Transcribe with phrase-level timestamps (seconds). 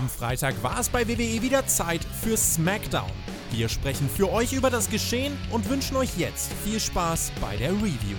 [0.00, 3.10] Am Freitag war es bei WWE wieder Zeit für SmackDown.
[3.50, 7.72] Wir sprechen für euch über das Geschehen und wünschen euch jetzt viel Spaß bei der
[7.72, 8.16] Review.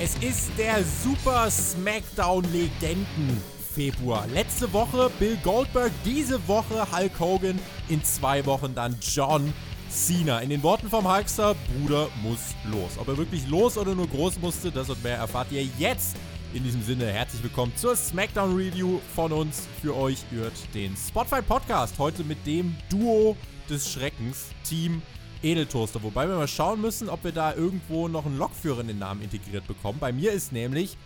[0.00, 3.42] Es ist der Super SmackDown Legenden
[3.74, 4.26] Februar.
[4.28, 7.58] Letzte Woche Bill Goldberg, diese Woche Hulk Hogan,
[7.90, 9.52] in zwei Wochen dann John
[9.94, 10.40] Cena.
[10.40, 12.98] In den Worten vom Hulkster, Bruder muss los.
[12.98, 16.16] Ob er wirklich los oder nur groß musste, das und mehr erfahrt ihr jetzt.
[16.52, 19.68] In diesem Sinne, herzlich willkommen zur SmackDown Review von uns.
[19.80, 23.36] Für euch hört den Spotify Podcast heute mit dem Duo
[23.70, 25.00] des Schreckens, Team
[25.42, 26.02] Edeltoaster.
[26.02, 29.22] Wobei wir mal schauen müssen, ob wir da irgendwo noch einen Lokführer in den Namen
[29.22, 30.00] integriert bekommen.
[30.00, 30.96] Bei mir ist nämlich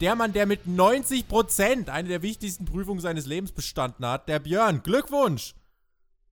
[0.00, 4.82] der Mann, der mit 90% eine der wichtigsten Prüfungen seines Lebens bestanden hat, der Björn.
[4.82, 5.54] Glückwunsch!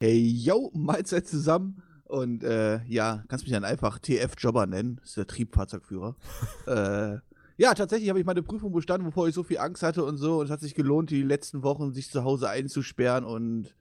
[0.01, 1.83] Hey, yo, Mahlzeit zusammen.
[2.09, 4.97] Und äh, ja, kannst mich dann einfach TF-Jobber nennen.
[5.01, 6.17] Das ist der Triebfahrzeugführer.
[6.67, 7.19] äh,
[7.59, 10.41] ja, tatsächlich habe ich meine Prüfung bestanden, bevor ich so viel Angst hatte und so.
[10.41, 13.75] Und es hat sich gelohnt, die letzten Wochen sich zu Hause einzusperren und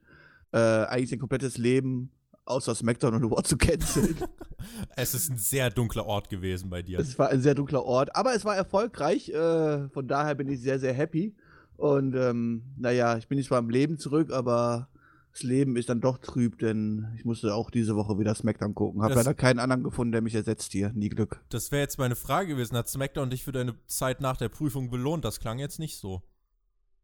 [0.52, 2.10] äh, eigentlich sein komplettes Leben
[2.46, 4.16] außer SmackDown und War zu canceln.
[4.96, 6.98] es ist ein sehr dunkler Ort gewesen bei dir.
[6.98, 9.28] Es war ein sehr dunkler Ort, aber es war erfolgreich.
[9.28, 11.34] Äh, von daher bin ich sehr, sehr happy.
[11.76, 14.88] Und ähm, naja, ich bin nicht zwar im Leben zurück, aber
[15.36, 19.02] das Leben ist dann doch trüb, denn ich musste auch diese Woche wieder SmackDown gucken.
[19.02, 20.92] Hab leider keinen anderen gefunden, der mich ersetzt hier.
[20.94, 21.44] Nie Glück.
[21.50, 22.74] Das wäre jetzt meine Frage gewesen.
[22.74, 25.26] Hat SmackDown dich für deine Zeit nach der Prüfung belohnt?
[25.26, 26.22] Das klang jetzt nicht so.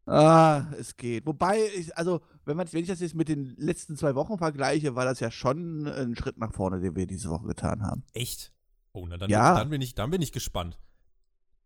[0.07, 1.27] Ah, es geht.
[1.27, 4.95] Wobei, ich, also, wenn, man, wenn ich das jetzt mit den letzten zwei Wochen vergleiche,
[4.95, 8.03] war das ja schon ein Schritt nach vorne, den wir diese Woche getan haben.
[8.13, 8.51] Echt?
[8.93, 9.53] Oh, na dann, ja.
[9.53, 10.79] dann, bin, ich, dann bin ich gespannt.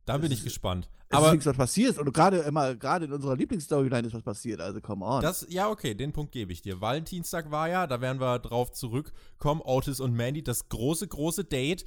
[0.07, 0.89] Dann bin ich gespannt.
[1.09, 1.97] Es Aber ist nichts, was passiert.
[1.99, 4.61] Und gerade immer, gerade in unserer Lieblingsstoryline ist was passiert.
[4.61, 5.21] Also come on.
[5.21, 6.79] Das, ja, okay, den Punkt gebe ich dir.
[6.79, 9.61] Valentinstag war ja, da werden wir drauf zurückkommen.
[9.63, 11.85] Otis und Mandy, das große, große Date.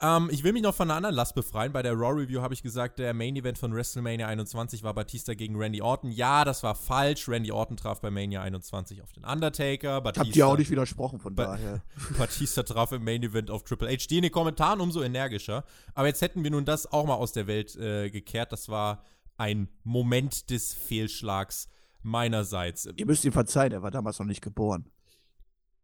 [0.00, 1.72] Ähm, ich will mich noch von einer anderen Last befreien.
[1.72, 5.34] Bei der Raw Review habe ich gesagt, der Main Event von WrestleMania 21 war Batista
[5.34, 6.10] gegen Randy Orton.
[6.10, 7.28] Ja, das war falsch.
[7.28, 10.00] Randy Orton traf bei Mania 21 auf den Undertaker.
[10.00, 11.82] Batista, ich habe dir auch nicht widersprochen, von ba daher.
[12.18, 14.06] Batista traf im Main Event auf Triple H.
[14.10, 15.64] Die in den Kommentaren umso energischer.
[15.94, 18.52] Aber jetzt hätten wir nun das auch mal aus der Welt äh, gekehrt.
[18.52, 19.02] Das war
[19.36, 21.68] ein Moment des Fehlschlags
[22.02, 22.88] meinerseits.
[22.96, 24.86] Ihr müsst ihm verzeihen, er war damals noch nicht geboren.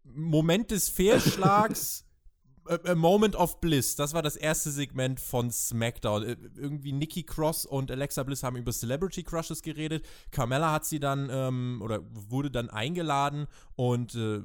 [0.05, 2.05] Moment des Fehlschlags
[2.69, 6.23] A Moment of Bliss, das war das erste Segment von SmackDown.
[6.23, 10.05] Äh, irgendwie Nikki Cross und Alexa Bliss haben über Celebrity Crushes geredet.
[10.31, 13.47] Carmella hat sie dann ähm, oder wurde dann eingeladen
[13.77, 14.43] und äh,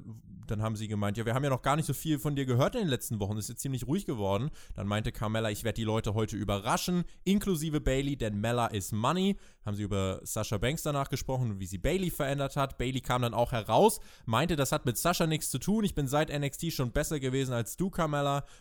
[0.48, 2.46] dann haben sie gemeint, ja, wir haben ja noch gar nicht so viel von dir
[2.46, 3.38] gehört in den letzten Wochen.
[3.38, 4.52] Es ist jetzt ziemlich ruhig geworden.
[4.76, 9.38] Dann meinte Carmella, ich werde die Leute heute überraschen, inklusive Bailey, denn Mella is Money.
[9.66, 12.78] Haben sie über Sasha Banks danach gesprochen wie sie Bailey verändert hat.
[12.78, 15.84] Bailey kam dann auch heraus, meinte, das hat mit Sasha nichts zu tun.
[15.84, 18.13] Ich bin seit NXT schon besser gewesen als du, Carmella.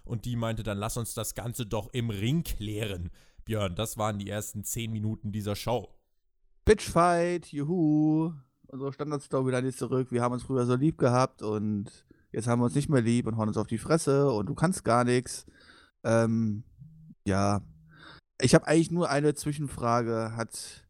[0.05, 3.11] Und die meinte, dann lass uns das Ganze doch im Ring klären.
[3.45, 5.95] Björn, das waren die ersten zehn Minuten dieser Show.
[6.65, 8.33] Bitchfight, juhu
[8.73, 10.11] unsere Standard-Storyline ist zurück.
[10.11, 13.27] Wir haben uns früher so lieb gehabt und jetzt haben wir uns nicht mehr lieb
[13.27, 15.47] und hauen uns auf die Fresse und du kannst gar nichts.
[16.03, 16.65] Ähm,
[17.25, 17.61] ja.
[18.41, 20.33] Ich habe eigentlich nur eine Zwischenfrage.
[20.35, 20.85] Hat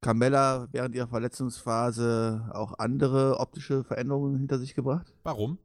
[0.00, 5.12] Carmella während ihrer Verletzungsphase auch andere optische Veränderungen hinter sich gebracht?
[5.24, 5.58] Warum?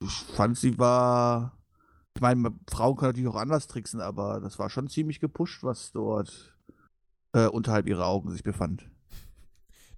[0.00, 1.58] Ich fand, sie war.
[2.14, 5.92] Ich meine, Frauen können natürlich auch anders tricksen, aber das war schon ziemlich gepusht, was
[5.92, 6.56] dort
[7.32, 8.90] äh, unterhalb ihrer Augen sich befand.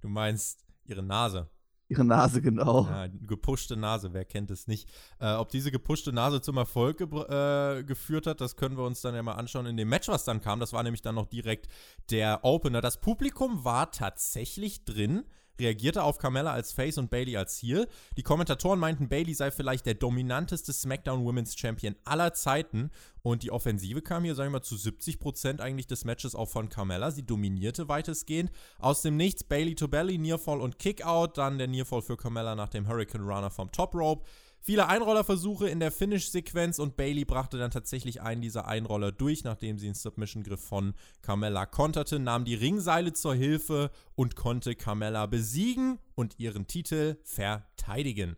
[0.00, 1.48] Du meinst ihre Nase.
[1.88, 2.86] Ihre Nase, genau.
[2.86, 4.88] Ja, gepushte Nase, wer kennt es nicht.
[5.18, 9.00] Äh, ob diese gepushte Nase zum Erfolg ge äh, geführt hat, das können wir uns
[9.00, 10.60] dann ja mal anschauen in dem Match, was dann kam.
[10.60, 11.66] Das war nämlich dann noch direkt
[12.10, 12.80] der Opener.
[12.80, 15.24] Das Publikum war tatsächlich drin
[15.60, 17.86] reagierte auf Carmella als Face und Bailey als Heel.
[18.16, 22.90] Die Kommentatoren meinten, Bailey sei vielleicht der dominanteste SmackDown Women's Champion aller Zeiten.
[23.22, 26.68] Und die Offensive kam hier, sagen wir mal, zu 70% eigentlich des Matches auch von
[26.68, 27.10] Carmella.
[27.10, 28.50] Sie dominierte weitestgehend.
[28.78, 31.36] Aus dem Nichts Bailey to Belly, Nearfall und Kickout.
[31.36, 34.26] Dann der Nearfall für Carmella nach dem Hurricane Runner vom Top Rope.
[34.62, 39.78] Viele Einrollerversuche in der Finish-Sequenz und Bailey brachte dann tatsächlich einen dieser Einroller durch, nachdem
[39.78, 40.92] sie einen Submission-Griff von
[41.22, 48.36] Carmella konterte, nahm die Ringseile zur Hilfe und konnte Carmella besiegen und ihren Titel verteidigen.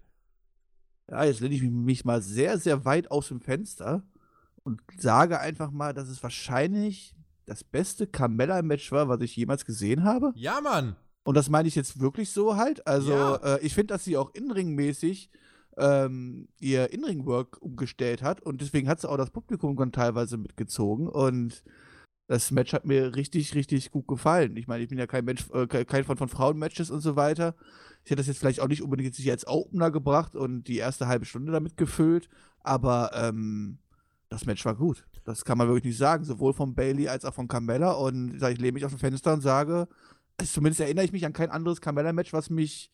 [1.10, 4.04] Ja, jetzt lehne ich mich mal sehr, sehr weit aus dem Fenster
[4.62, 7.16] und sage einfach mal, dass es wahrscheinlich
[7.46, 10.32] das beste Carmella-Match war, was ich jemals gesehen habe.
[10.36, 10.94] Ja, Mann!
[11.24, 12.86] Und das meine ich jetzt wirklich so halt.
[12.86, 13.36] Also, ja.
[13.36, 15.30] äh, ich finde, dass sie auch inringmäßig
[15.76, 21.08] ähm, ihr In-Ring-Work umgestellt hat und deswegen hat sie auch das Publikum dann teilweise mitgezogen
[21.08, 21.62] und
[22.28, 24.56] das Match hat mir richtig, richtig gut gefallen.
[24.56, 27.54] Ich meine, ich bin ja kein Mensch, äh, kein Fan von Frauen-Matches und so weiter.
[28.04, 31.08] Ich hätte das jetzt vielleicht auch nicht unbedingt jetzt als Opener gebracht und die erste
[31.08, 32.28] halbe Stunde damit gefüllt,
[32.60, 33.78] aber ähm,
[34.32, 35.06] das Match war gut.
[35.24, 36.24] Das kann man wirklich nicht sagen.
[36.24, 37.92] Sowohl von Bailey als auch von Carmella.
[37.92, 39.88] Und ich lehne mich aus dem Fenster und sage,
[40.42, 42.90] zumindest erinnere ich mich an kein anderes Carmella-Match, was mich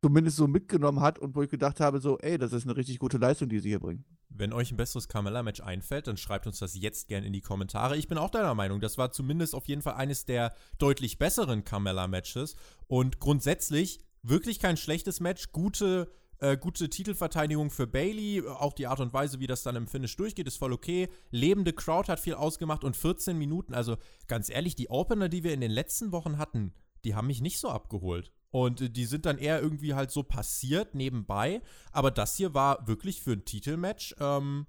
[0.00, 2.98] zumindest so mitgenommen hat und wo ich gedacht habe, so, ey, das ist eine richtig
[2.98, 4.04] gute Leistung, die sie hier bringen.
[4.28, 7.96] Wenn euch ein besseres Carmella-Match einfällt, dann schreibt uns das jetzt gerne in die Kommentare.
[7.96, 11.64] Ich bin auch deiner Meinung, das war zumindest auf jeden Fall eines der deutlich besseren
[11.64, 12.54] Carmella-Matches
[12.86, 16.10] und grundsätzlich wirklich kein schlechtes Match, gute
[16.40, 20.14] äh, gute Titelverteidigung für Bailey, auch die Art und Weise, wie das dann im Finish
[20.16, 21.08] durchgeht, ist voll okay.
[21.30, 23.96] Lebende Crowd hat viel ausgemacht und 14 Minuten, also
[24.28, 26.72] ganz ehrlich, die Opener, die wir in den letzten Wochen hatten,
[27.04, 28.32] die haben mich nicht so abgeholt.
[28.50, 31.62] Und äh, die sind dann eher irgendwie halt so passiert nebenbei.
[31.92, 34.66] Aber das hier war wirklich für ein Titelmatch, ähm,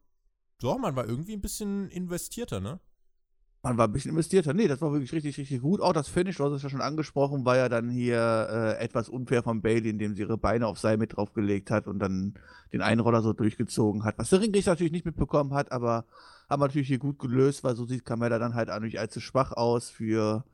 [0.61, 2.79] doch, man war irgendwie ein bisschen investierter, ne?
[3.61, 4.53] Man war ein bisschen investierter.
[4.53, 5.81] Nee, das war wirklich richtig, richtig gut.
[5.81, 9.09] Auch das Finish, du hast es ja schon angesprochen, war ja dann hier äh, etwas
[9.09, 12.35] unfair von Bailey, indem sie ihre Beine auf Seil mit draufgelegt hat und dann
[12.71, 14.17] den Einroller so durchgezogen hat.
[14.17, 16.05] Was der Ringrichter natürlich nicht mitbekommen hat, aber
[16.49, 19.19] haben wir natürlich hier gut gelöst, weil so sieht Carmella dann halt auch nicht allzu
[19.19, 20.45] schwach aus für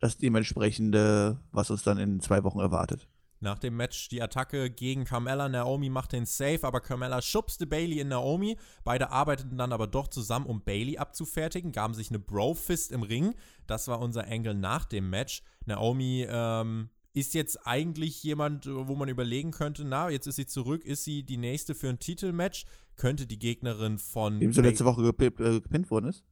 [0.00, 3.06] das dementsprechende, was uns dann in zwei Wochen erwartet.
[3.42, 5.48] Nach dem Match die Attacke gegen Carmella.
[5.48, 8.58] Naomi macht den Safe, aber Carmella schubste Bailey in Naomi.
[8.84, 13.34] Beide arbeiteten dann aber doch zusammen, um Bailey abzufertigen, gaben sich eine Bro-Fist im Ring.
[13.66, 15.42] Das war unser Angle nach dem Match.
[15.64, 20.84] Naomi ähm, ist jetzt eigentlich jemand, wo man überlegen könnte, na, jetzt ist sie zurück,
[20.84, 22.66] ist sie die nächste für ein Titelmatch?
[22.96, 24.38] Könnte die Gegnerin von.
[24.38, 26.24] Dem sie letzte Woche äh, gepinnt worden ist?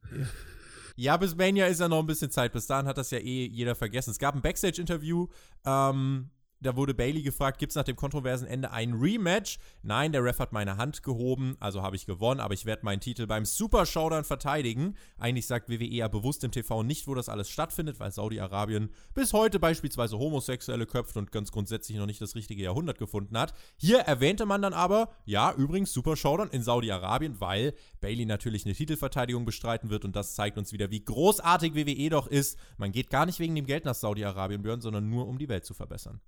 [0.99, 2.51] Ja, bis Mania ist ja noch ein bisschen Zeit.
[2.51, 4.11] Bis dahin hat das ja eh jeder vergessen.
[4.11, 5.27] Es gab ein Backstage-Interview
[5.65, 6.29] ähm,
[6.61, 9.59] da wurde Bailey gefragt, gibt es nach dem kontroversen Ende ein Rematch?
[9.81, 12.99] Nein, der Ref hat meine Hand gehoben, also habe ich gewonnen, aber ich werde meinen
[12.99, 14.95] Titel beim Super Showdown verteidigen.
[15.17, 19.31] Eigentlich sagt WWE ja bewusst im TV nicht, wo das alles stattfindet, weil Saudi-Arabien bis
[19.31, 23.53] heute beispielsweise Homosexuelle köpft und ganz grundsätzlich noch nicht das richtige Jahrhundert gefunden hat.
[23.77, 28.75] Hier erwähnte man dann aber, ja, übrigens Super Showdown in Saudi-Arabien, weil Bailey natürlich eine
[28.75, 32.59] Titelverteidigung bestreiten wird und das zeigt uns wieder, wie großartig WWE doch ist.
[32.77, 35.65] Man geht gar nicht wegen dem Geld nach Saudi-Arabien, Björn, sondern nur um die Welt
[35.65, 36.19] zu verbessern.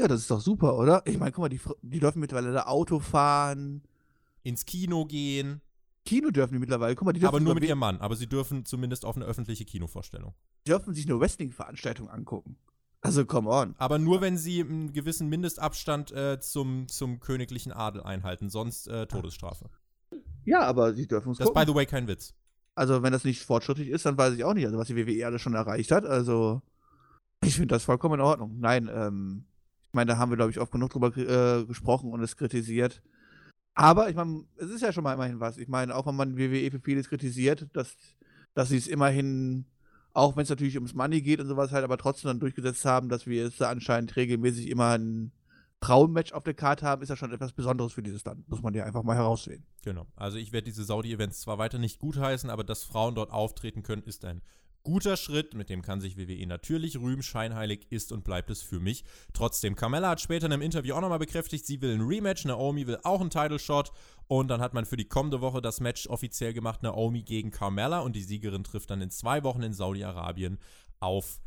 [0.00, 1.02] Ja, das ist doch super, oder?
[1.04, 3.82] Ich meine, guck mal, die, die dürfen mittlerweile da Auto fahren.
[4.42, 5.60] Ins Kino gehen.
[6.06, 6.94] Kino dürfen die mittlerweile.
[6.94, 8.00] Guck mal, die dürfen aber nur mit ihrem Mann.
[8.00, 10.32] Aber sie dürfen zumindest auf eine öffentliche Kinovorstellung.
[10.66, 12.56] Dürfen sich eine Wrestling-Veranstaltung angucken.
[13.02, 13.74] Also, come on.
[13.76, 18.48] Aber nur, wenn sie einen gewissen Mindestabstand äh, zum, zum königlichen Adel einhalten.
[18.48, 19.68] Sonst äh, Todesstrafe.
[20.46, 22.32] Ja, aber sie dürfen es Das ist, by the way, kein Witz.
[22.74, 25.26] Also, wenn das nicht fortschrittlich ist, dann weiß ich auch nicht, also was die WWE
[25.26, 26.06] alles schon erreicht hat.
[26.06, 26.62] Also,
[27.44, 28.58] ich finde das vollkommen in Ordnung.
[28.58, 29.44] Nein, ähm,
[29.90, 33.02] ich meine, da haben wir, glaube ich, oft genug drüber äh, gesprochen und es kritisiert.
[33.74, 35.58] Aber ich meine, es ist ja schon mal immerhin was.
[35.58, 37.96] Ich meine, auch wenn man WWE für vieles kritisiert, dass,
[38.54, 39.64] dass sie es immerhin,
[40.12, 43.08] auch wenn es natürlich ums Money geht und sowas halt, aber trotzdem dann durchgesetzt haben,
[43.08, 45.32] dass wir es da anscheinend regelmäßig immer ein
[45.82, 48.48] Frauenmatch auf der Karte haben, ist ja schon etwas Besonderes für dieses Land.
[48.48, 49.66] Muss man ja einfach mal heraussehen.
[49.82, 50.06] Genau.
[50.14, 54.02] Also ich werde diese Saudi-Events zwar weiter nicht gutheißen, aber dass Frauen dort auftreten können,
[54.04, 54.40] ist ein
[54.82, 57.22] Guter Schritt, mit dem kann sich WWE natürlich rühmen.
[57.22, 59.04] Scheinheilig ist und bleibt es für mich.
[59.34, 62.44] Trotzdem, Carmella hat später in einem Interview auch nochmal bekräftigt, sie will ein Rematch.
[62.46, 63.92] Naomi will auch einen Title Shot.
[64.26, 68.00] Und dann hat man für die kommende Woche das Match offiziell gemacht: Naomi gegen Carmella.
[68.00, 70.58] Und die Siegerin trifft dann in zwei Wochen in Saudi-Arabien
[70.98, 71.40] auf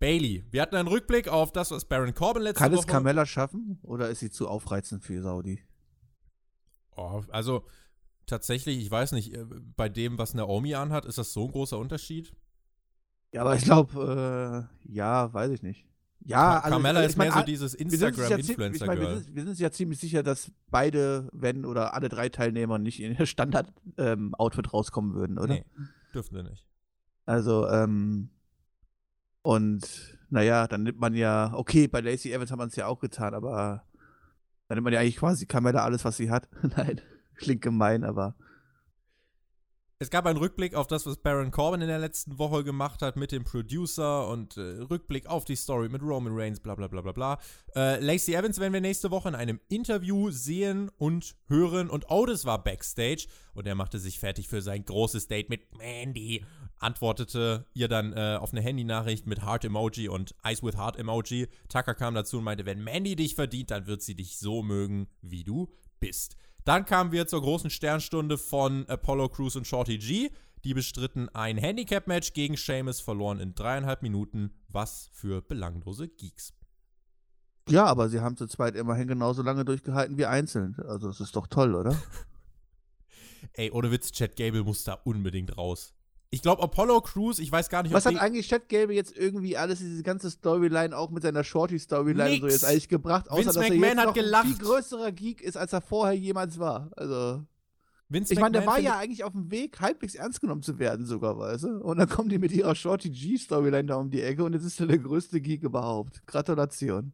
[0.00, 0.44] Bailey.
[0.50, 2.70] Wir hatten einen Rückblick auf das, was Baron Corbin letzte Woche.
[2.70, 5.62] Kann es Carmella schaffen oder ist sie zu aufreizend für Saudi?
[6.96, 7.64] Oh, also
[8.26, 9.44] tatsächlich, ich weiß nicht, äh,
[9.76, 12.32] bei dem, was Naomi anhat, ist das so ein großer Unterschied?
[13.32, 15.86] Ja, aber ich glaube, äh, ja, weiß ich nicht.
[16.22, 19.02] Ja, also, Carmella ist mehr so dieses Instagram-Influencer-Girl.
[19.02, 22.78] Ja wir, wir, sind uns ja ziemlich sicher, dass beide, wenn oder alle drei Teilnehmer
[22.78, 25.54] nicht in ihr Standard-Outfit ähm, rauskommen würden, oder?
[25.54, 25.64] Nee,
[26.12, 26.66] dürfen sie nicht.
[27.24, 28.30] Also, ähm,
[29.42, 32.98] und naja, dann nimmt man ja, okay, bei Lacey Evans hat man es ja auch
[32.98, 33.84] getan, aber
[34.68, 36.48] dann nimmt man ja eigentlich quasi Carmella alles, was sie hat.
[36.76, 37.00] Nein,
[37.36, 38.34] klingt gemein, aber
[40.02, 43.16] es gab einen Rückblick auf das, was Baron Corbin in der letzten Woche gemacht hat
[43.16, 47.02] mit dem Producer und äh, Rückblick auf die Story mit Roman Reigns, bla bla bla
[47.02, 47.38] bla bla.
[47.76, 52.46] Äh, Lacey Evans werden wir nächste Woche in einem Interview sehen und hören und Otis
[52.46, 56.46] war backstage und er machte sich fertig für sein großes Date mit Mandy.
[56.78, 61.46] Antwortete ihr dann äh, auf eine Handynachricht mit Heart-Emoji und Ice with Heart-Emoji.
[61.68, 65.08] Tucker kam dazu und meinte, wenn Mandy dich verdient, dann wird sie dich so mögen,
[65.20, 65.68] wie du
[66.00, 66.36] bist.
[66.64, 70.30] Dann kamen wir zur großen Sternstunde von Apollo Crews und Shorty G.
[70.64, 74.52] Die bestritten ein Handicap-Match gegen Seamus, verloren in dreieinhalb Minuten.
[74.68, 76.52] Was für belanglose Geeks.
[77.68, 80.76] Ja, aber sie haben zu zweit immerhin genauso lange durchgehalten wie einzeln.
[80.86, 81.96] Also, das ist doch toll, oder?
[83.54, 85.94] Ey, ohne Witz, Chad Gable muss da unbedingt raus.
[86.32, 89.56] Ich glaube, Apollo Crews, ich weiß gar nicht, Was hat eigentlich Chad Gable jetzt irgendwie
[89.56, 93.68] alles, diese ganze Storyline, auch mit seiner Shorty-Storyline so jetzt eigentlich gebracht, außer Vince dass
[93.68, 94.44] McMahon er jetzt noch gelacht.
[94.44, 96.90] ein viel größerer Geek ist, als er vorher jemals war.
[96.96, 97.44] Also.
[98.08, 101.04] Vince Ich meine, der war ja eigentlich auf dem Weg, halbwegs ernst genommen zu werden,
[101.04, 101.78] sogar, weißt du?
[101.78, 104.80] Und dann kommen die mit ihrer Shorty G-Storyline da um die Ecke und jetzt ist
[104.80, 106.24] er der größte Geek überhaupt.
[106.26, 107.12] Gratulation.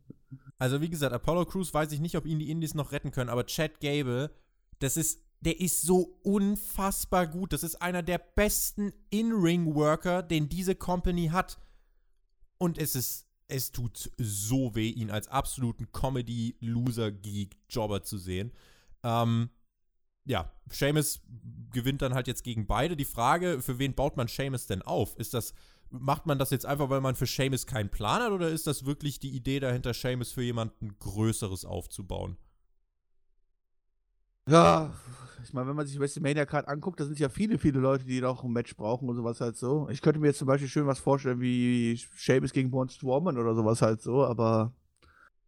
[0.59, 3.31] Also wie gesagt, Apollo Crews weiß ich nicht, ob ihn die Indies noch retten können,
[3.31, 4.31] aber Chad Gable,
[4.79, 7.53] das ist, der ist so unfassbar gut.
[7.53, 11.61] Das ist einer der besten In-Ring-Worker, den diese Company hat.
[12.59, 18.51] Und es ist, es tut so weh, ihn als absoluten Comedy-Loser-Geek-Jobber zu sehen.
[19.05, 19.51] Ähm,
[20.25, 21.21] ja, Seamus
[21.71, 22.97] gewinnt dann halt jetzt gegen beide.
[22.97, 25.17] Die Frage, für wen baut man Seamus denn auf?
[25.17, 25.55] Ist das,
[25.91, 28.85] macht man das jetzt einfach, weil man für Seamus keinen Plan hat, oder ist das
[28.85, 32.37] wirklich die Idee dahinter, Seamus für jemanden Größeres aufzubauen?
[34.49, 34.93] Ja,
[35.47, 38.21] ich meine, wenn man sich WrestleMania Card anguckt, da sind ja viele, viele Leute, die
[38.21, 39.89] noch ein Match brauchen und sowas halt so.
[39.91, 43.55] Ich könnte mir jetzt zum Beispiel schön was vorstellen, wie Sheamus gegen Braun Strowman oder
[43.55, 44.73] sowas halt so, aber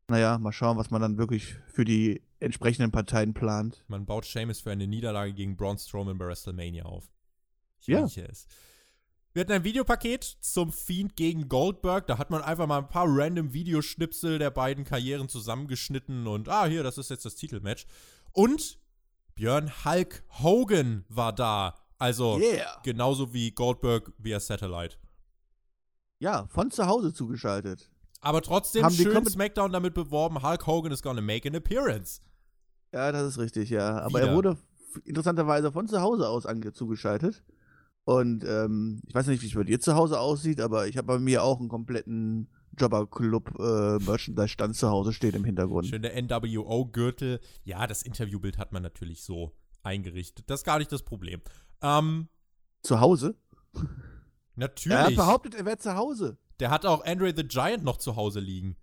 [0.08, 3.84] naja, mal schauen, was man dann wirklich für die entsprechenden Parteien plant.
[3.88, 7.10] Man baut Seamus für eine Niederlage gegen Braun Strowman bei WrestleMania auf.
[7.80, 8.04] Ich Ja.
[8.04, 8.46] es.
[9.34, 12.06] Wir hatten ein Videopaket zum Fiend gegen Goldberg.
[12.06, 16.66] Da hat man einfach mal ein paar random Videoschnipsel der beiden Karrieren zusammengeschnitten und ah,
[16.66, 17.86] hier, das ist jetzt das Titelmatch.
[18.32, 18.78] Und
[19.38, 21.76] Björn Hulk Hogan war da.
[21.96, 22.80] Also Yeah!
[22.82, 24.96] genauso wie Goldberg via Satellite.
[26.18, 27.88] Ja, von zu Hause zugeschaltet.
[28.20, 32.20] Aber trotzdem Haben die schön SmackDown damit beworben, Hulk Hogan is gonna make an appearance.
[32.92, 34.00] Ja, das ist richtig, ja.
[34.00, 34.30] Aber Wieder.
[34.30, 34.56] er wurde
[35.04, 37.44] interessanterweise von zu Hause aus zugeschaltet.
[38.04, 41.06] Und ähm, ich weiß nicht, wie es bei dir zu Hause aussieht, aber ich habe
[41.06, 45.86] bei mir auch einen kompletten Jobber-Club äh, Merchandise-Stand zu Hause stehen im Hintergrund.
[45.86, 47.40] Schön der NWO-Gürtel.
[47.64, 50.48] Ja, das Interviewbild hat man natürlich so eingerichtet.
[50.50, 51.40] Das ist gar nicht das Problem.
[51.82, 52.28] Ähm,
[52.82, 53.36] Zu Hause?
[54.54, 54.96] natürlich.
[54.98, 56.38] Er hat behauptet, er wäre zu Hause.
[56.60, 58.76] der hat auch Andre the Giant noch zu Hause liegen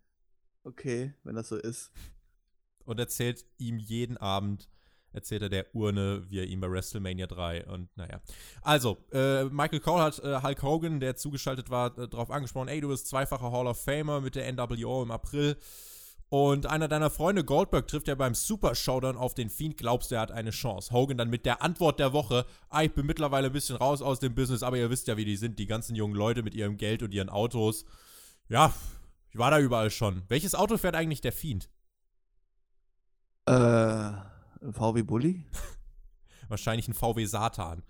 [0.64, 1.92] Okay, wenn das so ist.
[2.86, 4.68] und erzählt ihm jeden Abend,
[5.16, 8.22] erzählt er der Urne, wie er ihm bei WrestleMania 3 und naja.
[8.62, 12.82] Also, äh, Michael Cole hat äh, Hulk Hogan, der zugeschaltet war, äh, darauf angesprochen, ey,
[12.82, 15.58] du bist zweifacher Hall of Famer mit der NWO im April.
[16.30, 19.78] Und einer deiner Freunde, Goldberg, trifft ja beim Super Showdown auf den Fiend.
[19.78, 20.92] Glaubst du, er hat eine Chance?
[20.92, 24.20] Hogan dann mit der Antwort der Woche: ah, Ich bin mittlerweile ein bisschen raus aus
[24.20, 26.78] dem Business, aber ihr wisst ja, wie die sind, die ganzen jungen Leute mit ihrem
[26.78, 27.86] Geld und ihren Autos.
[28.50, 28.74] Ja,
[29.30, 30.24] ich war da überall schon.
[30.28, 31.70] Welches Auto fährt eigentlich der Fiend?
[33.46, 34.12] Äh,
[34.74, 35.46] VW Bulli?
[36.48, 37.84] Wahrscheinlich ein VW Satan.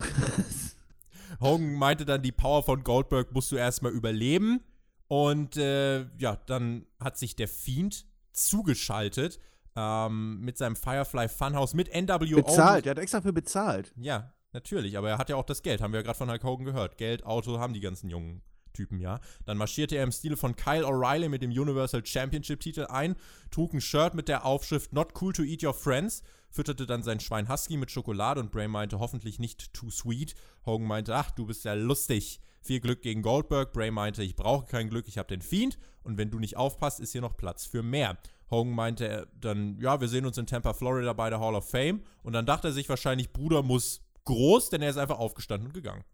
[1.40, 4.60] Hogan meinte dann, die Power von Goldberg musst du erstmal überleben.
[5.08, 9.38] Und äh, ja, dann hat sich der Fiend zugeschaltet
[9.76, 12.36] ähm, mit seinem Firefly Funhouse mit NWO.
[12.36, 13.92] bezahlt, er hat extra für bezahlt.
[13.96, 16.44] Ja, natürlich, aber er hat ja auch das Geld, haben wir ja gerade von Hulk
[16.44, 16.96] Hogan gehört.
[16.96, 18.42] Geld, Auto haben die ganzen jungen
[18.74, 19.20] Typen, ja.
[19.46, 23.16] Dann marschierte er im Stile von Kyle O'Reilly mit dem Universal Championship Titel ein,
[23.50, 27.20] trug ein Shirt mit der Aufschrift Not cool to eat your friends, fütterte dann sein
[27.20, 30.34] Schwein Husky mit Schokolade und Bray meinte hoffentlich nicht too sweet.
[30.66, 32.40] Hogan meinte, ach, du bist ja lustig.
[32.60, 33.72] Viel Glück gegen Goldberg.
[33.72, 37.00] Bray meinte, ich brauche kein Glück, ich habe den Fiend und wenn du nicht aufpasst,
[37.00, 38.18] ist hier noch Platz für mehr.
[38.50, 41.68] Hogan meinte äh, dann, ja, wir sehen uns in Tampa, Florida bei der Hall of
[41.68, 45.68] Fame und dann dachte er sich wahrscheinlich, Bruder muss groß, denn er ist einfach aufgestanden
[45.68, 46.04] und gegangen.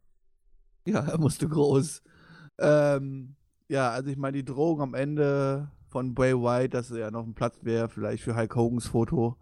[0.86, 2.02] Ja, er musste groß.
[2.60, 3.34] Ähm,
[3.68, 7.26] ja, also ich meine, die Drohung am Ende von Bray White, dass er ja noch
[7.26, 9.36] ein Platz wäre, vielleicht für Hulk Hogans Foto.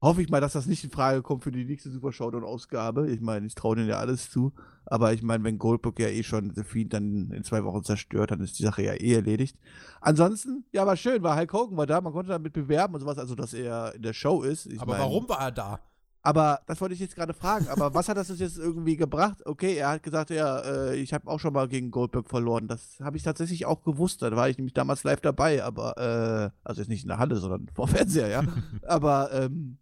[0.00, 3.10] Hoffe ich mal, dass das nicht in Frage kommt für die nächste Super Showdown-Ausgabe.
[3.10, 4.52] Ich meine, ich traue denen ja alles zu.
[4.86, 8.30] Aber ich meine, wenn Goldberg ja eh schon The Fiend dann in zwei Wochen zerstört,
[8.30, 9.58] dann ist die Sache ja eh erledigt.
[10.00, 13.18] Ansonsten, ja, war schön, war Hulk Hogan war da, man konnte damit bewerben und sowas,
[13.18, 14.66] also dass er in der Show ist.
[14.66, 15.80] Ich Aber mein, warum war er da?
[16.22, 17.68] Aber das wollte ich jetzt gerade fragen.
[17.68, 19.46] Aber was hat das jetzt irgendwie gebracht?
[19.46, 22.68] Okay, er hat gesagt, ja, äh, ich habe auch schon mal gegen Goldberg verloren.
[22.68, 24.22] Das habe ich tatsächlich auch gewusst.
[24.22, 25.62] Da war ich nämlich damals live dabei.
[25.62, 28.42] Aber, äh, also jetzt nicht in der Halle, sondern vor Fernseher, ja.
[28.86, 29.78] aber, ähm,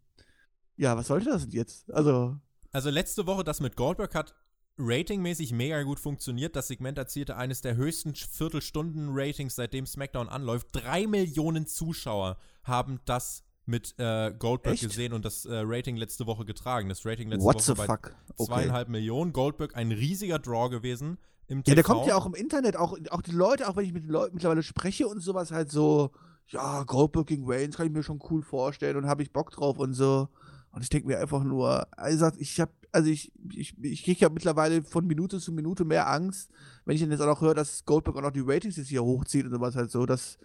[0.76, 1.90] ja, was sollte das denn jetzt?
[1.93, 2.37] Also,
[2.73, 4.35] Also letzte Woche das mit Goldberg hat
[4.78, 6.55] ratingmäßig mega gut funktioniert.
[6.55, 10.69] Das Segment erzielte eines der höchsten Viertelstunden-Ratings, seitdem SmackDown anläuft.
[10.73, 14.85] Drei Millionen Zuschauer haben das mit äh, Goldberg Echt?
[14.85, 16.89] gesehen und das äh, Rating letzte Woche getragen.
[16.89, 18.15] Das Rating letzte what Woche the bei fuck?
[18.37, 18.47] Okay.
[18.47, 19.33] zweieinhalb Millionen.
[19.33, 21.19] Goldberg ein riesiger Draw gewesen
[21.49, 21.95] im Ja, der TV.
[21.95, 24.35] kommt ja auch im Internet, auch, auch die Leute, auch wenn ich mit den Leuten
[24.35, 26.11] mittlerweile spreche und sowas halt so,
[26.49, 29.79] ja, Goldberg gegen Reigns kann ich mir schon cool vorstellen und habe ich Bock drauf
[29.79, 30.29] und so.
[30.71, 34.29] Und ich denke mir einfach nur, also ich habe, also ich, ich, ich kriege ja
[34.29, 36.51] mittlerweile von Minute zu Minute mehr Angst,
[36.85, 39.03] wenn ich dann jetzt auch noch höre, dass Goldberg auch noch die Ratings jetzt hier
[39.03, 40.39] hochzieht und sowas halt so, dass,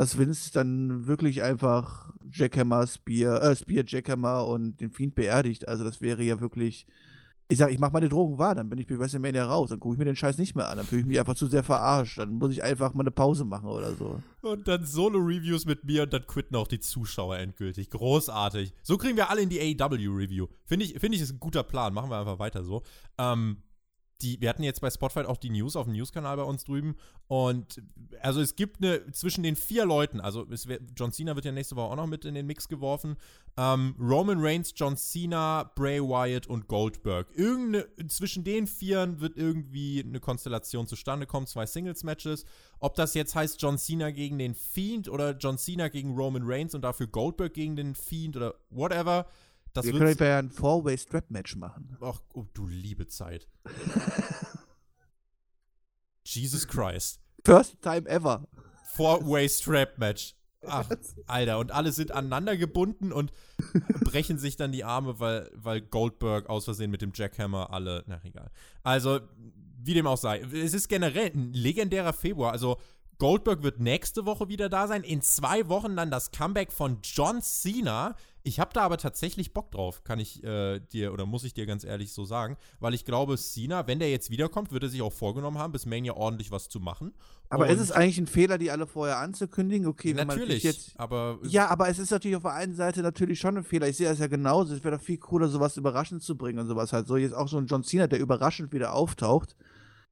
[0.00, 5.68] dass Vince dann wirklich einfach Jackhammer, Spear, äh, Spear, Jackhammer und den Fiend beerdigt.
[5.68, 6.86] Also das wäre ja wirklich
[7.48, 9.96] Ich sag, ich mach meine Drogen wahr, dann bin ich bei WrestleMania raus, dann gucke
[9.96, 12.16] ich mir den Scheiß nicht mehr an, dann fühle ich mich einfach zu sehr verarscht,
[12.16, 14.22] dann muss ich einfach mal eine Pause machen oder so.
[14.40, 17.90] Und dann Solo-Reviews mit mir und dann quitten auch die Zuschauer endgültig.
[17.90, 18.72] Großartig.
[18.82, 20.46] So kriegen wir alle in die AEW-Review.
[20.64, 21.92] Finde ich, find ich, ist ein guter Plan.
[21.92, 22.84] Machen wir einfach weiter so.
[23.18, 23.58] Ähm,
[24.22, 26.96] die, wir hatten jetzt bei Spotify auch die News auf dem News-Kanal bei uns drüben.
[27.28, 27.82] Und
[28.20, 31.76] also es gibt eine zwischen den vier Leuten, also wär, John Cena wird ja nächste
[31.76, 33.16] Woche auch noch mit in den Mix geworfen.
[33.56, 37.28] Ähm, Roman Reigns, John Cena, Bray Wyatt und Goldberg.
[37.34, 42.44] Irgende, zwischen den Vieren wird irgendwie eine Konstellation zustande kommen, zwei Singles-Matches.
[42.78, 46.74] Ob das jetzt heißt John Cena gegen den Fiend oder John Cena gegen Roman Reigns
[46.74, 49.26] und dafür Goldberg gegen den Fiend oder whatever.
[49.72, 51.96] Das wir können ja ein Four-Way-Strap-Match machen.
[52.00, 53.48] Ach, oh, du liebe Zeit.
[56.24, 57.20] Jesus Christ.
[57.44, 58.46] First time ever.
[58.94, 60.34] Four-Way-Strap-Match.
[60.66, 60.86] Ach,
[61.26, 63.32] Alter, und alle sind aneinander gebunden und
[64.04, 68.20] brechen sich dann die Arme, weil, weil Goldberg aus Versehen mit dem Jackhammer alle, na
[68.24, 68.50] egal.
[68.82, 69.20] Also,
[69.82, 70.40] wie dem auch sei.
[70.40, 72.52] Es ist generell ein legendärer Februar.
[72.52, 72.78] Also,
[73.20, 75.04] Goldberg wird nächste Woche wieder da sein.
[75.04, 78.16] In zwei Wochen dann das Comeback von John Cena.
[78.42, 81.66] Ich habe da aber tatsächlich Bock drauf, kann ich äh, dir oder muss ich dir
[81.66, 85.02] ganz ehrlich so sagen, weil ich glaube, Cena, wenn der jetzt wiederkommt, wird er sich
[85.02, 87.12] auch vorgenommen haben, bis Mania ordentlich was zu machen.
[87.50, 89.86] Aber Und ist es eigentlich ein Fehler, die alle vorher anzukündigen?
[89.86, 93.02] Okay, wenn natürlich, man jetzt, aber ja, aber es ist natürlich auf der einen Seite
[93.02, 93.88] natürlich schon ein Fehler.
[93.88, 94.74] Ich sehe das ja genauso.
[94.74, 97.18] Es wäre doch viel cooler, sowas überraschend zu bringen und sowas halt so.
[97.18, 99.54] Jetzt auch so ein John Cena, der überraschend wieder auftaucht.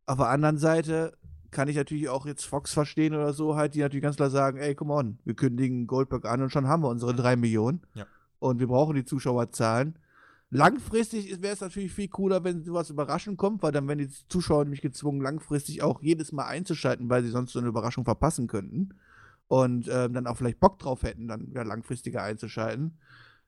[0.04, 1.16] Auf der anderen Seite
[1.50, 4.58] kann ich natürlich auch jetzt Fox verstehen oder so halt, die natürlich ganz klar sagen,
[4.58, 7.80] ey, come on, wir kündigen Goldberg an und schon haben wir unsere drei Millionen.
[7.94, 8.06] Ja.
[8.38, 9.96] Und wir brauchen die Zuschauerzahlen.
[10.50, 14.64] Langfristig wäre es natürlich viel cooler, wenn sowas überraschend kommt, weil dann werden die Zuschauer
[14.64, 18.94] nämlich gezwungen, langfristig auch jedes Mal einzuschalten, weil sie sonst so eine Überraschung verpassen könnten.
[19.48, 22.98] Und ähm, dann auch vielleicht Bock drauf hätten, dann wieder langfristiger einzuschalten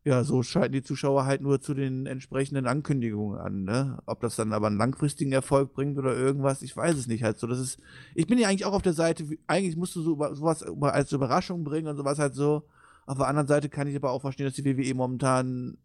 [0.02, 3.98] ja, so schalten die Zuschauer halt nur zu den entsprechenden Ankündigungen an, ne?
[4.06, 7.38] Ob das dann aber einen langfristigen Erfolg bringt oder irgendwas, ich weiß es nicht halt
[7.38, 7.46] so.
[7.46, 7.78] Das ist,
[8.14, 11.64] ich bin ja eigentlich auch auf der Seite, eigentlich musst du so, sowas als Überraschung
[11.64, 12.64] bringen und sowas halt so.
[13.06, 15.76] Auf der anderen Seite kann ich aber auch verstehen, dass die WWE momentan,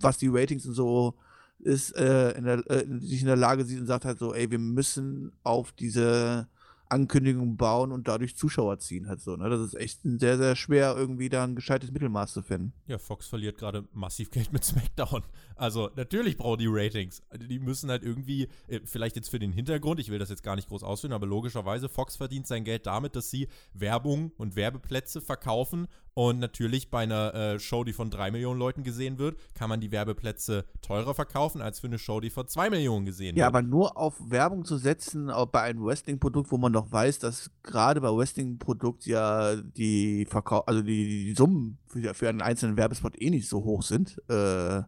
[0.00, 1.14] was die Ratings und so
[1.60, 4.50] ist, äh, in der, äh, sich in der Lage sieht und sagt halt so, ey,
[4.50, 6.48] wir müssen auf diese
[6.94, 9.36] Ankündigungen bauen und dadurch Zuschauer ziehen halt so.
[9.36, 9.50] Ne?
[9.50, 12.72] Das ist echt sehr, sehr schwer, irgendwie da ein gescheites Mittelmaß zu finden.
[12.86, 15.22] Ja, Fox verliert gerade massiv Geld mit SmackDown.
[15.56, 17.22] Also natürlich brauchen die Ratings.
[17.34, 20.56] Die müssen halt irgendwie, äh, vielleicht jetzt für den Hintergrund, ich will das jetzt gar
[20.56, 25.20] nicht groß ausführen, aber logischerweise, Fox verdient sein Geld damit, dass sie Werbung und Werbeplätze
[25.20, 29.68] verkaufen und natürlich bei einer äh, Show, die von drei Millionen Leuten gesehen wird, kann
[29.68, 33.46] man die Werbeplätze teurer verkaufen als für eine Show, die von zwei Millionen gesehen ja,
[33.46, 33.54] wird.
[33.54, 37.18] Ja, aber nur auf Werbung zu setzen, auch bei einem Wrestling-Produkt, wo man doch weiß,
[37.18, 42.76] dass gerade bei Wrestling-Produkt ja die Verkauf, also die, die Summen für, für einen einzelnen
[42.76, 44.82] Werbespot eh nicht so hoch sind, äh,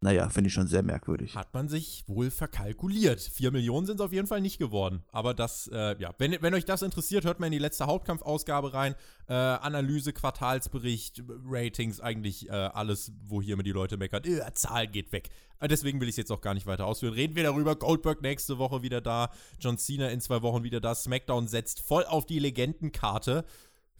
[0.00, 1.34] naja, finde ich schon sehr merkwürdig.
[1.34, 3.20] Hat man sich wohl verkalkuliert.
[3.20, 5.02] Vier Millionen sind es auf jeden Fall nicht geworden.
[5.10, 8.74] Aber das, äh, ja, wenn, wenn euch das interessiert, hört mal in die letzte Hauptkampfausgabe
[8.74, 8.94] rein.
[9.26, 14.22] Äh, Analyse, Quartalsbericht, Ratings, eigentlich äh, alles, wo hier immer die Leute meckern.
[14.24, 15.30] Äh, Zahl geht weg.
[15.60, 17.14] Äh, deswegen will ich es jetzt auch gar nicht weiter ausführen.
[17.14, 17.74] Reden wir darüber.
[17.74, 19.30] Goldberg nächste Woche wieder da.
[19.60, 20.94] John Cena in zwei Wochen wieder da.
[20.94, 23.46] SmackDown setzt voll auf die Legendenkarte,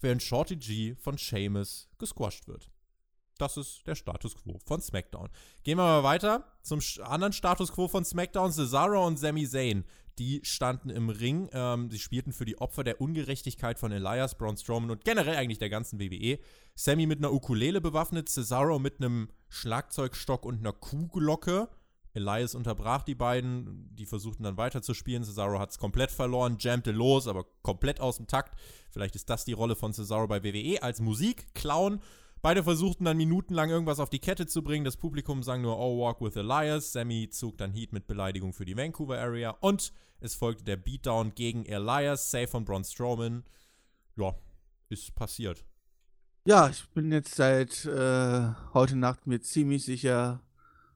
[0.03, 2.71] während Shorty G von Seamus gesquasht wird.
[3.39, 5.29] Das ist der Status quo von SmackDown.
[5.63, 8.53] Gehen wir mal weiter zum anderen Status quo von SmackDown.
[8.53, 9.85] Cesaro und Sami Zayn.
[10.19, 11.51] Die standen im Ring.
[11.53, 15.59] Ähm, sie spielten für die Opfer der Ungerechtigkeit von Elias, Braun Strowman und generell eigentlich
[15.59, 16.39] der ganzen WWE.
[16.75, 21.69] Sammy mit einer Ukulele bewaffnet, Cesaro mit einem Schlagzeugstock und einer Kuhglocke.
[22.15, 25.23] Elias unterbrach die beiden, die versuchten dann weiterzuspielen.
[25.23, 28.59] Cesaro hat es komplett verloren, jammte los, aber komplett aus dem Takt.
[28.91, 32.01] Vielleicht ist das die Rolle von Cesaro bei WWE als Musik-Clown.
[32.47, 34.85] Beide versuchten dann minutenlang irgendwas auf die Kette zu bringen.
[34.85, 36.93] Das Publikum sang nur Oh Walk with Elias.
[36.93, 39.51] Sammy zog dann Heat mit Beleidigung für die Vancouver Area.
[39.59, 43.43] Und es folgte der Beatdown gegen Elias, safe von Braun Strowman.
[44.15, 44.33] Ja,
[44.91, 45.65] ist passiert.
[46.45, 50.41] Ja, ich bin jetzt seit äh, heute Nacht mir ziemlich sicher,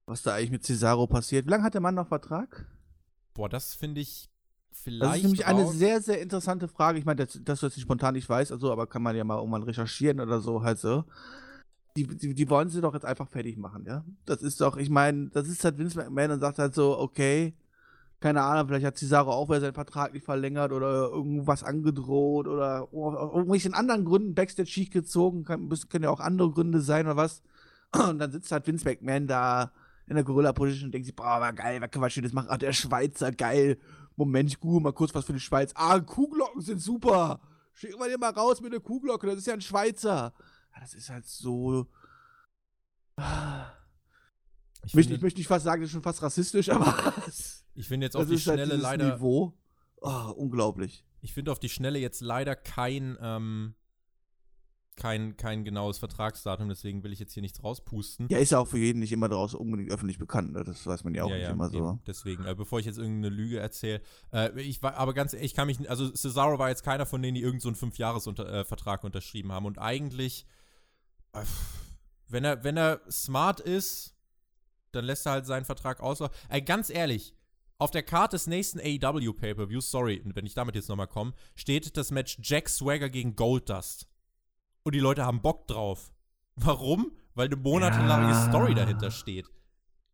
[0.07, 1.47] was da eigentlich mit Cesaro passiert.
[1.47, 2.65] Wie lange hat der Mann noch Vertrag?
[3.35, 4.30] Boah, das finde ich
[4.73, 5.03] vielleicht.
[5.03, 6.99] Das ist nämlich eine sehr, sehr interessante Frage.
[6.99, 9.39] Ich meine, das, das, was ich spontan nicht weiß, also, aber kann man ja mal
[9.39, 11.05] irgendwann recherchieren oder so, halt so.
[11.97, 14.05] Die, die, die, wollen sie doch jetzt einfach fertig machen, ja?
[14.25, 17.55] Das ist doch, ich meine, das ist halt Vince McMahon und sagt halt so, okay,
[18.21, 22.89] keine Ahnung, vielleicht hat Cesaro auch wieder seinen Vertrag nicht verlängert oder irgendwas angedroht oder
[22.93, 27.17] aus irgendwelchen anderen Gründen Backstage schief gezogen, kann, können ja auch andere Gründe sein oder
[27.17, 27.43] was.
[28.09, 29.73] Und dann sitzt halt Vince McMahon da
[30.07, 32.49] in der Gorilla-Position und denkt sich, boah, war geil, was kann man Schönes machen?
[32.51, 33.79] Ach, der Schweizer, geil.
[34.21, 35.73] Moment, ich google mal kurz was für die Schweiz.
[35.75, 37.41] Ah, Kuhglocken sind super.
[37.73, 40.35] Schicken wir den mal raus mit der Kuhglocke, das ist ja ein Schweizer.
[40.75, 41.87] Ja, das ist halt so.
[44.85, 47.15] Ich, möchte, ich möchte nicht fast sagen, das ist schon fast rassistisch, aber.
[47.75, 49.15] ich finde jetzt auf die halt Schnelle halt leider.
[49.15, 49.59] Niveau.
[50.03, 51.07] Oh, unglaublich.
[51.23, 53.75] Ich finde auf die Schnelle jetzt leider kein, ähm,
[55.01, 58.29] kein, kein genaues Vertragsdatum, deswegen will ich jetzt hier nichts rauspusten.
[58.31, 60.63] Ja, ist ja auch für jeden nicht immer daraus unbedingt öffentlich bekannt, ne?
[60.63, 61.99] das weiß man ja auch ja, nicht ja, immer so.
[62.07, 65.57] Deswegen, äh, bevor ich jetzt irgendeine Lüge erzähle, äh, ich war, aber ganz ehrlich, ich
[65.57, 69.03] kann mich, also Cesaro war jetzt keiner von denen, die irgendeinen so einen Fünfjahres-Vertrag -Unter,
[69.03, 70.47] äh, unterschrieben haben und eigentlich,
[71.33, 71.43] äh,
[72.29, 74.15] wenn er, wenn er smart ist,
[74.93, 76.23] dann lässt er halt seinen Vertrag aus.
[76.49, 77.35] Ey, ganz ehrlich,
[77.79, 81.97] auf der Karte des nächsten AEW Pay-Per-Views, sorry, wenn ich damit jetzt nochmal komme, steht
[81.97, 84.10] das Match Jack Swagger gegen Goldust.
[84.83, 86.13] Und die Leute haben Bock drauf.
[86.57, 87.13] Warum?
[87.35, 88.49] Weil eine monatelange ja.
[88.49, 89.49] Story dahinter steht.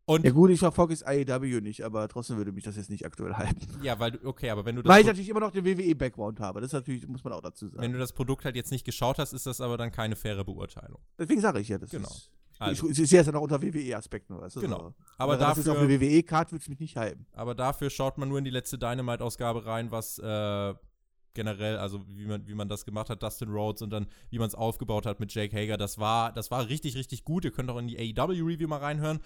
[0.09, 3.05] Und ja gut, ich verfolge es AEW nicht, aber trotzdem würde mich das jetzt nicht
[3.05, 3.67] aktuell halten.
[3.83, 6.39] Ja, weil du, okay, aber wenn du das Weil ich natürlich immer noch den WWE-Background
[6.39, 7.83] habe, das natürlich, muss man auch dazu sagen.
[7.83, 10.45] Wenn du das Produkt halt jetzt nicht geschaut hast, ist das aber dann keine faire
[10.45, 11.01] Beurteilung.
[11.19, 12.07] Deswegen sage ich ja, das genau.
[12.07, 12.89] ist also.
[12.89, 14.41] Ich, ich sehe es ja noch unter WWE-Aspekten.
[14.41, 14.77] Weißt du, genau.
[14.77, 15.49] Aber, aber dafür.
[15.49, 17.27] Das ist auf eine WWE-Card, würde es mich nicht halten.
[17.33, 20.75] Aber dafür schaut man nur in die letzte Dynamite-Ausgabe rein, was äh,
[21.37, 24.49] generell, also wie man, wie man das gemacht hat, Dustin Rhodes und dann wie man
[24.49, 25.77] es aufgebaut hat mit Jake Hager.
[25.77, 27.45] Das war, das war richtig, richtig gut.
[27.45, 29.21] Ihr könnt auch in die AEW-Review mal reinhören.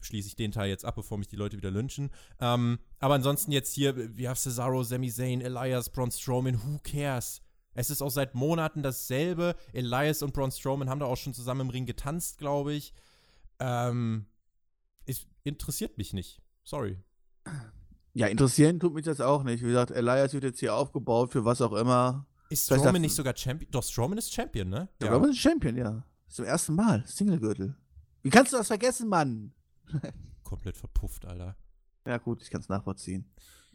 [0.00, 2.10] Schließe ich den Teil jetzt ab, bevor mich die Leute wieder lynchen.
[2.40, 7.40] Ähm, aber ansonsten jetzt hier, wir haben Cesaro, Sami Zayn, Elias, Braun Strowman, who cares?
[7.74, 9.54] Es ist auch seit Monaten dasselbe.
[9.72, 12.94] Elias und Braun Strowman haben da auch schon zusammen im Ring getanzt, glaube ich.
[13.58, 14.26] Ähm,
[15.04, 16.40] es interessiert mich nicht.
[16.64, 16.98] Sorry.
[18.16, 19.62] Ja, interessieren tut mich das auch nicht.
[19.62, 22.26] Wie gesagt, Elias wird jetzt hier aufgebaut für was auch immer.
[22.48, 23.70] Ist Strowman nicht sogar Champion?
[23.70, 24.88] Doch, Strowman ist Champion, ne?
[25.02, 25.08] Ja.
[25.08, 26.02] Strowman ist Champion, ja.
[26.28, 27.04] Zum ersten Mal.
[27.06, 27.76] Singlegürtel.
[28.22, 29.52] Wie kannst du das vergessen, Mann?
[30.44, 31.56] Komplett verpufft, Alter.
[32.06, 33.30] Ja, gut, ich kann es nachvollziehen.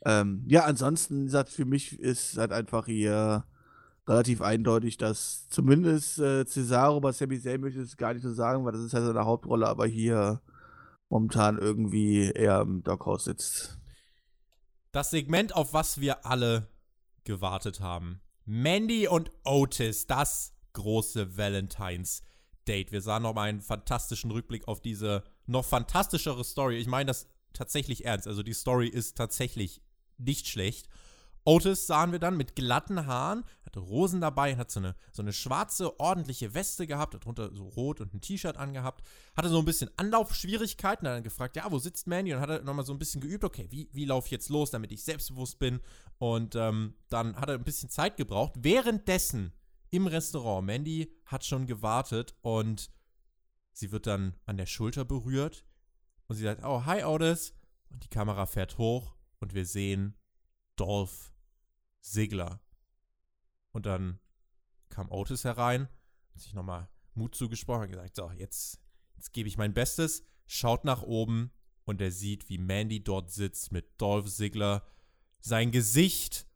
[0.06, 3.46] Ähm, ja, ansonsten, gesagt, für mich ist halt einfach hier
[4.08, 8.66] relativ eindeutig, dass zumindest äh, Cesaro bei Sami Zayn möchte es gar nicht so sagen,
[8.66, 10.42] weil das ist halt seine Hauptrolle, aber hier
[11.10, 13.78] momentan irgendwie eher im Doghouse sitzt.
[14.92, 16.68] Das Segment, auf was wir alle
[17.24, 18.22] gewartet haben.
[18.46, 22.24] Mandy und Otis, das große Valentines
[22.68, 22.92] Date.
[22.92, 26.78] Wir sahen nochmal einen fantastischen Rückblick auf diese noch fantastischere Story.
[26.78, 28.28] Ich meine das tatsächlich ernst.
[28.28, 29.82] Also die Story ist tatsächlich
[30.18, 30.90] nicht schlecht.
[31.44, 35.34] Otis sahen wir dann mit glatten Haaren, hatte Rosen dabei, hat so eine, so eine
[35.34, 39.04] schwarze, ordentliche Weste gehabt, darunter so rot und ein T-Shirt angehabt,
[39.36, 42.34] hatte so ein bisschen Anlaufschwierigkeiten, hat dann gefragt, ja, wo sitzt Mandy?
[42.34, 44.70] Und hat er nochmal so ein bisschen geübt, okay, wie, wie laufe ich jetzt los,
[44.70, 45.80] damit ich selbstbewusst bin?
[46.20, 48.54] Und ähm, dann hat er ein bisschen Zeit gebraucht.
[48.58, 49.54] Währenddessen
[49.90, 52.92] im Restaurant, Mandy hat schon gewartet und
[53.74, 55.66] sie wird dann an der Schulter berührt
[56.28, 57.54] und sie sagt, oh, hi Otis.
[57.90, 60.16] Und die Kamera fährt hoch und wir sehen
[60.82, 61.32] Dolph
[62.00, 62.60] Ziggler.
[63.72, 64.20] Und dann
[64.90, 65.88] kam Otis herein,
[66.34, 68.82] hat sich nochmal Mut zugesprochen und gesagt, so, jetzt,
[69.16, 71.52] jetzt gebe ich mein Bestes, schaut nach oben
[71.86, 74.84] und er sieht, wie Mandy dort sitzt mit Dolph Ziggler.
[75.40, 76.48] Sein Gesicht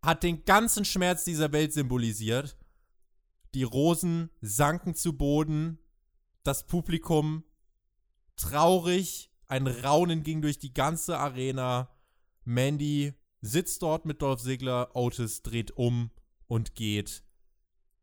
[0.00, 2.56] hat den ganzen Schmerz dieser Welt symbolisiert.
[3.54, 5.80] Die Rosen sanken zu Boden,
[6.44, 7.42] das Publikum
[8.36, 11.90] traurig, ein Raunen ging durch die ganze Arena.
[12.48, 16.10] Mandy sitzt dort mit Dolph Ziggler, Otis dreht um
[16.46, 17.22] und geht.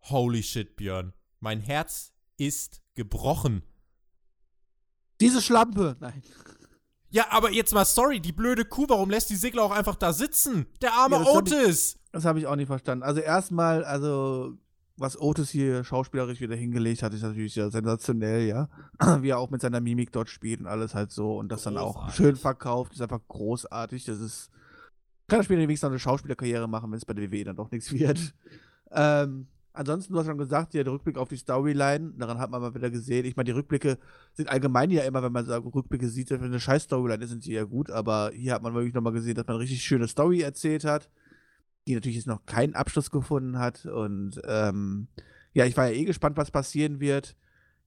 [0.03, 1.13] Holy shit, Björn.
[1.39, 3.63] Mein Herz ist gebrochen.
[5.19, 5.97] Diese Schlampe.
[5.99, 6.21] Nein.
[7.09, 10.13] Ja, aber jetzt mal sorry, die blöde Kuh, warum lässt die Sigler auch einfach da
[10.13, 10.67] sitzen?
[10.81, 11.55] Der arme ja, das Otis.
[11.55, 13.03] Hab ich, das habe ich auch nicht verstanden.
[13.03, 14.57] Also erstmal, also
[14.97, 18.69] was Otis hier schauspielerisch wieder hingelegt hat, ist natürlich sehr sensationell, ja.
[19.21, 21.79] Wie er auch mit seiner Mimik dort spielt und alles halt so und das großartig.
[21.79, 24.05] dann auch schön verkauft, ist einfach großartig.
[24.05, 24.49] Das ist.
[25.27, 27.71] Kann er später wenigstens noch eine Schauspielerkarriere machen, wenn es bei der WWE dann doch
[27.71, 28.33] nichts wird.
[28.97, 32.61] Ähm, ansonsten, du hast schon gesagt, ja, der Rückblick auf die Storyline, daran hat man
[32.61, 33.25] mal wieder gesehen.
[33.25, 33.97] Ich meine, die Rückblicke
[34.31, 37.43] sind allgemein ja immer, wenn man sagt, Rückblicke sieht, wenn eine scheiß Storyline ist, sind
[37.43, 40.07] sie ja gut, aber hier hat man wirklich nochmal gesehen, dass man eine richtig schöne
[40.07, 41.09] Story erzählt hat
[41.87, 43.85] die natürlich jetzt noch keinen Abschluss gefunden hat.
[43.85, 45.07] Und ähm,
[45.53, 47.35] ja, ich war ja eh gespannt, was passieren wird.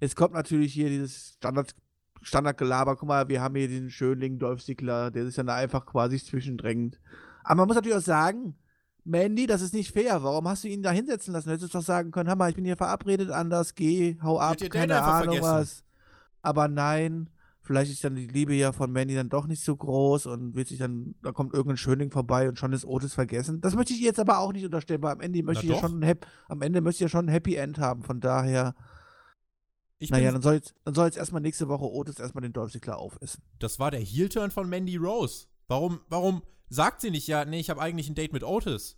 [0.00, 1.74] Jetzt kommt natürlich hier dieses Standard,
[2.22, 2.96] Standardgelaber.
[2.96, 6.18] Guck mal, wir haben hier den Schönling Dolph Ziggler, der sich dann da einfach quasi
[6.18, 7.00] zwischendrängt.
[7.42, 8.56] Aber man muss natürlich auch sagen,
[9.04, 10.22] Mandy, das ist nicht fair.
[10.22, 11.48] Warum hast du ihn da hinsetzen lassen?
[11.48, 15.02] Du hättest doch sagen können, Hammer, ich bin hier verabredet, anders, geh, hau ab, keine
[15.02, 15.42] Ahnung vergessen.
[15.42, 15.84] was.
[16.42, 17.30] Aber nein,
[17.68, 20.68] Vielleicht ist dann die Liebe ja von Mandy dann doch nicht so groß und wird
[20.68, 23.60] sich dann, da kommt irgendein Schöning vorbei und schon ist Otis vergessen.
[23.60, 26.02] Das möchte ich jetzt aber auch nicht unterstellen, weil am Ende möchte ich ja schon
[26.02, 28.04] ein am Ende möchte ich ja schon ein Happy End haben.
[28.04, 28.74] Von daher.
[29.98, 32.72] Ich naja, dann soll, jetzt, dann soll jetzt erstmal nächste Woche Otis erstmal den Dolph
[32.88, 33.42] aufessen.
[33.58, 35.48] Das war der Heel-Turn von Mandy Rose.
[35.66, 38.96] Warum, warum sagt sie nicht, ja, nee, ich habe eigentlich ein Date mit Otis?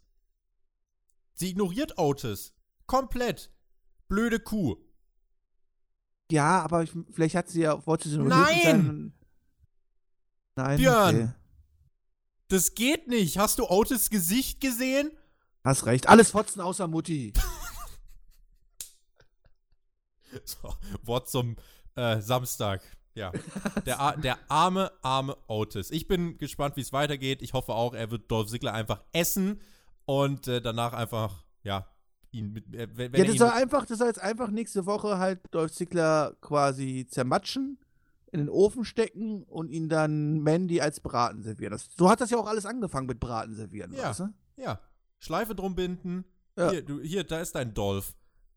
[1.35, 2.54] Sie ignoriert Otis.
[2.87, 3.50] Komplett.
[4.06, 4.76] Blöde Kuh.
[6.33, 9.12] Ja, aber ich, vielleicht hat sie ja, wollte sie nur Nein!
[10.57, 10.77] Nein!
[10.77, 11.16] Björn!
[11.16, 11.33] Okay.
[12.49, 13.38] Das geht nicht.
[13.38, 15.12] Hast du Otis Gesicht gesehen?
[15.64, 16.09] Hast recht.
[16.09, 17.33] Alles Fotzen außer Mutti.
[20.45, 21.57] So, Wort zum
[21.97, 22.83] äh, Samstag.
[23.14, 23.33] Ja.
[23.85, 25.90] Der, der arme, arme Otis.
[25.90, 27.43] Ich bin gespannt, wie es weitergeht.
[27.43, 29.61] Ich hoffe auch, er wird Dolph Ziggler einfach essen
[30.05, 31.88] und äh, danach einfach, ja,
[32.33, 32.75] ihn mit.
[32.75, 36.35] Äh, wenn, ja, das soll einfach, das soll jetzt einfach nächste Woche halt Dolph Ziggler
[36.40, 37.79] quasi zermatschen,
[38.33, 41.73] in den Ofen stecken und ihn dann Mandy als Braten servieren.
[41.73, 44.11] Das, so hat das ja auch alles angefangen mit Braten servieren, Ja.
[44.11, 44.29] weißt du?
[44.57, 44.81] ja,
[45.19, 46.25] Schleife drum binden.
[46.57, 46.71] Ja.
[46.71, 48.14] Hier, du, hier, da ist dein Dolph.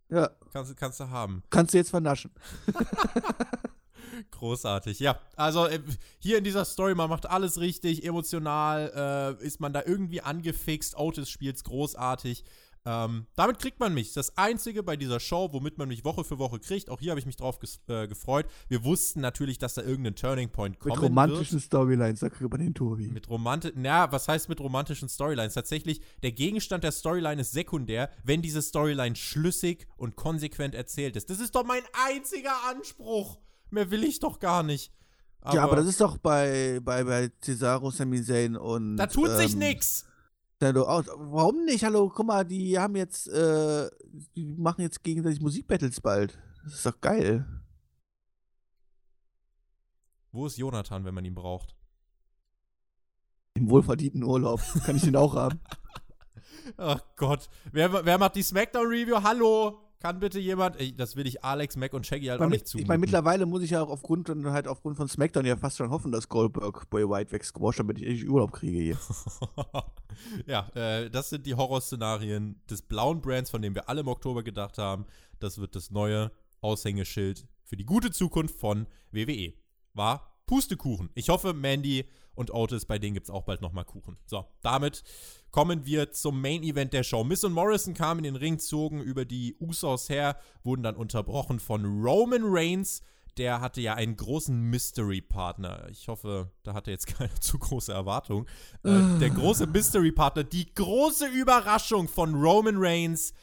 [0.10, 1.42] Ja, Kannst, du- kannst du haben.
[1.50, 2.32] kannst du jetzt vernaschen.
[4.32, 5.18] Großartig, ja.
[5.36, 5.80] Also äh,
[6.20, 10.96] hier in dieser Story, man macht alles richtig, emotional äh, ist man da irgendwie angefixt.
[10.98, 12.44] Otis spielt's großartig.
[12.86, 14.13] Ähm, damit kriegt man mich.
[14.13, 17.19] Das Einzige bei dieser Show, womit man mich Woche für Woche kriegt, auch hier habe
[17.19, 18.46] ich mich drauf ges äh, gefreut.
[18.67, 22.60] Wir wussten natürlich, dass da irgendein Turning Point kommen Mit romantischen Storylines, da kriegt man
[22.60, 23.06] den Tobi.
[23.06, 23.13] wird.
[23.13, 25.54] Mit romantischen, na, was heißt mit romantischen Storylines?
[25.54, 31.30] Tatsächlich, der Gegenstand der Storyline ist sekundär, wenn diese Storyline schlüssig und konsequent erzählt ist.
[31.30, 33.39] Das ist doch mein einziger Anspruch.
[33.69, 34.91] Mehr will ich doch gar nicht.
[35.54, 38.98] ja, aber das ist doch bei, bei, bei Cesaro, Sami Zayn und.
[38.98, 40.06] Da tut sich ähm, nix.
[40.63, 41.84] Hallo, auch- Warum nicht?
[41.84, 43.89] Hallo, guck mal, die haben jetzt, äh,
[44.36, 46.39] die machen jetzt gegenseitig Musikbattles bald.
[46.63, 47.45] Das ist doch geil.
[50.32, 51.76] Wo ist Jonathan, wenn man ihn braucht?
[53.56, 54.62] Im wohlverdienten Urlaub.
[54.86, 55.60] Kann ich den auch haben?
[56.78, 57.49] Ach Gott.
[57.71, 59.21] Wer, wer macht die Smackdown-Review?
[59.21, 59.83] Hallo?
[60.04, 60.78] Kann bitte jemand?
[60.82, 62.89] Ey, das will ich Alex, Mac und Shaggy halt auch nicht ich zumuten.
[62.89, 65.92] meine, mittlerweile muss ich ja auch aufgrund und halt aufgrund von SmackDown ja fast schon
[65.92, 68.98] hoffen, dass Goldberg Boy White weggesquasht, damit ich endlich Urlaub kriege hier.
[70.46, 74.44] ja, äh, das sind die Horrorszenarien des blauen Brands, von dem wir alle im Oktober
[74.44, 75.06] gedacht haben.
[75.39, 79.54] Das wird das neue Aushängeschild für die gute Zukunft von WWE.
[79.94, 81.10] War Pustekuchen.
[81.16, 84.18] Ich hoffe, Mandy und Otis, bei denen gibt es auch bald nochmal Kuchen.
[84.28, 85.04] So, damit
[85.50, 87.24] kommen wir zum Main Event der Show.
[87.24, 91.60] Miss und Morrison kamen in den Ring, zogen über die Usos her, wurden dann unterbrochen
[91.60, 93.02] von Roman Reigns.
[93.38, 95.88] Der hatte ja einen großen Mystery-Partner.
[95.89, 98.46] Ich hoffe, da hatte jetzt keine zu große Erwartung.
[98.84, 103.34] Äh, der große Mystery-Partner, die große Überraschung von Roman Reigns,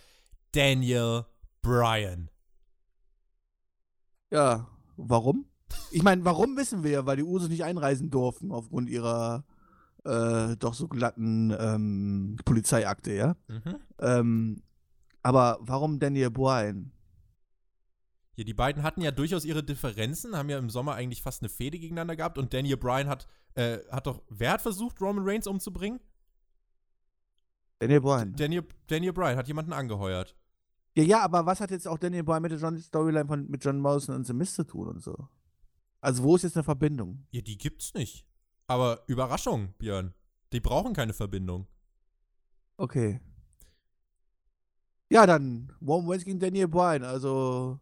[0.53, 1.25] Daniel
[1.61, 2.31] Bryan.
[4.31, 5.50] Ja, warum?
[5.91, 9.45] Ich meine, warum wissen wir ja, weil die Usos nicht einreisen durften aufgrund ihrer
[10.05, 13.37] äh, doch so glatten ähm, Polizeiakte, ja?
[13.49, 13.77] Mhm.
[14.01, 14.63] Ähm,
[15.23, 16.93] aber warum Daniel Bryan?
[18.37, 21.51] Ja, die beiden hatten ja durchaus ihre Differenzen, haben ja im Sommer eigentlich fast eine
[21.51, 25.47] Fehde gegeneinander gehabt und Daniel Bryan hat, äh, hat doch, wer hat versucht, Roman Reigns
[25.47, 26.01] umzubringen?
[27.81, 28.35] Daniel Bryan.
[28.35, 30.37] Daniel, Daniel Bryan hat jemanden angeheuert.
[30.97, 33.65] Ja, ja, aber was hat jetzt auch Daniel Bryan mit der John Storyline von, mit
[33.65, 35.29] John Morrison und The Mist zu tun und so?
[36.01, 37.27] Also wo ist jetzt eine Verbindung?
[37.31, 38.27] Ja, die gibt's nicht.
[38.67, 40.15] Aber Überraschung, Björn.
[40.53, 41.67] Die brauchen keine Verbindung.
[42.77, 43.21] Okay.
[45.11, 47.81] Ja, dann Roman Reigns gegen Daniel Bryan, also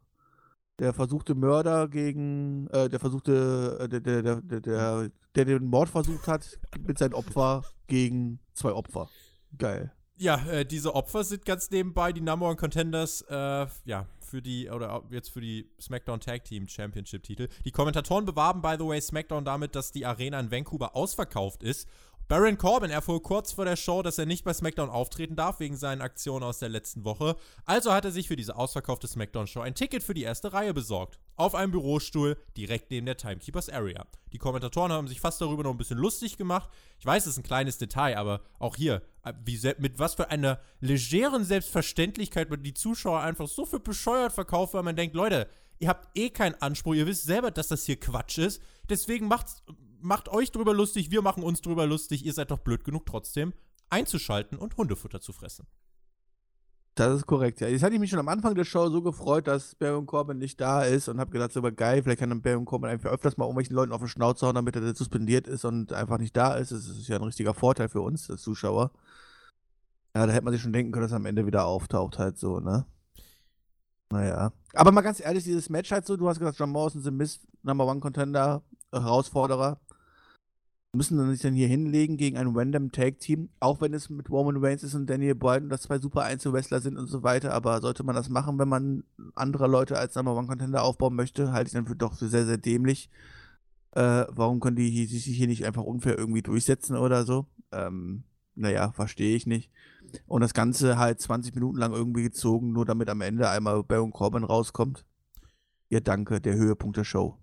[0.78, 5.66] der versuchte Mörder gegen, äh, der versuchte, äh, der, der, der, der, der, der den
[5.66, 9.08] Mord versucht hat mit seinem Opfer gegen zwei Opfer.
[9.56, 9.92] Geil.
[10.16, 14.68] Ja, äh, diese Opfer sind ganz nebenbei die Number One Contenders, äh, ja, für die,
[14.68, 17.48] oder jetzt für die SmackDown Tag Team Championship Titel.
[17.64, 21.88] Die Kommentatoren bewarben, by the way, SmackDown damit, dass die Arena in Vancouver ausverkauft ist.
[22.28, 25.78] Baron Corbin erfuhr kurz vor der Show, dass er nicht bei SmackDown auftreten darf, wegen
[25.78, 27.36] seinen Aktionen aus der letzten Woche.
[27.64, 31.18] Also hat er sich für diese ausverkaufte SmackDown-Show ein Ticket für die erste Reihe besorgt.
[31.36, 34.06] Auf einem Bürostuhl, direkt neben der Timekeepers Area.
[34.34, 36.68] Die Kommentatoren haben sich fast darüber noch ein bisschen lustig gemacht.
[36.98, 40.28] Ich weiß, es ist ein kleines Detail, aber auch hier, äh, wie, mit was für
[40.28, 45.48] einer legeren Selbstverständlichkeit man die Zuschauer einfach so für bescheuert verkauft, weil man denkt, Leute,
[45.78, 48.60] ihr habt eh keinen Anspruch, ihr wisst selber, dass das hier Quatsch ist.
[48.90, 49.62] Deswegen macht's,
[50.00, 53.52] macht euch drüber lustig, wir machen uns drüber lustig, ihr seid doch blöd genug trotzdem
[53.90, 55.66] einzuschalten und Hundefutter zu fressen.
[56.94, 57.68] Das ist korrekt, ja.
[57.68, 60.60] Jetzt hatte ich mich schon am Anfang der Show so gefreut, dass Baron Corbin nicht
[60.60, 63.44] da ist und habe gedacht, so geil, vielleicht kann dann Baron Corbin einfach öfters mal
[63.44, 66.72] irgendwelchen Leuten auf den Schnauze hauen, damit er suspendiert ist und einfach nicht da ist.
[66.72, 68.90] Das ist ja ein richtiger Vorteil für uns als Zuschauer.
[70.16, 72.36] Ja, da hätte man sich schon denken können, dass er am Ende wieder auftaucht, halt
[72.36, 72.84] so, ne?
[74.10, 74.52] Naja.
[74.72, 77.46] Aber mal ganz ehrlich, dieses Match halt so, du hast gesagt, John Morrison sind Miss
[77.62, 79.78] Number One Contender, Herausforderer.
[80.92, 84.30] Müssen dann sich dann hier hinlegen gegen ein random Tag Team, auch wenn es mit
[84.30, 87.80] Roman Reigns ist und Daniel Bryan, dass zwei super Einzelwrestler sind und so weiter, aber
[87.82, 91.68] sollte man das machen, wenn man andere Leute als Number One Contender aufbauen möchte, halte
[91.68, 93.10] ich dann für doch für sehr, sehr dämlich.
[93.92, 97.46] Äh, warum können die sich hier nicht einfach unfair irgendwie durchsetzen oder so?
[97.70, 98.24] Ähm,
[98.54, 99.70] naja, verstehe ich nicht.
[100.26, 104.12] Und das Ganze halt 20 Minuten lang irgendwie gezogen, nur damit am Ende einmal Baron
[104.12, 105.04] Corbin rauskommt.
[105.90, 107.38] Ja, danke, der Höhepunkt der Show.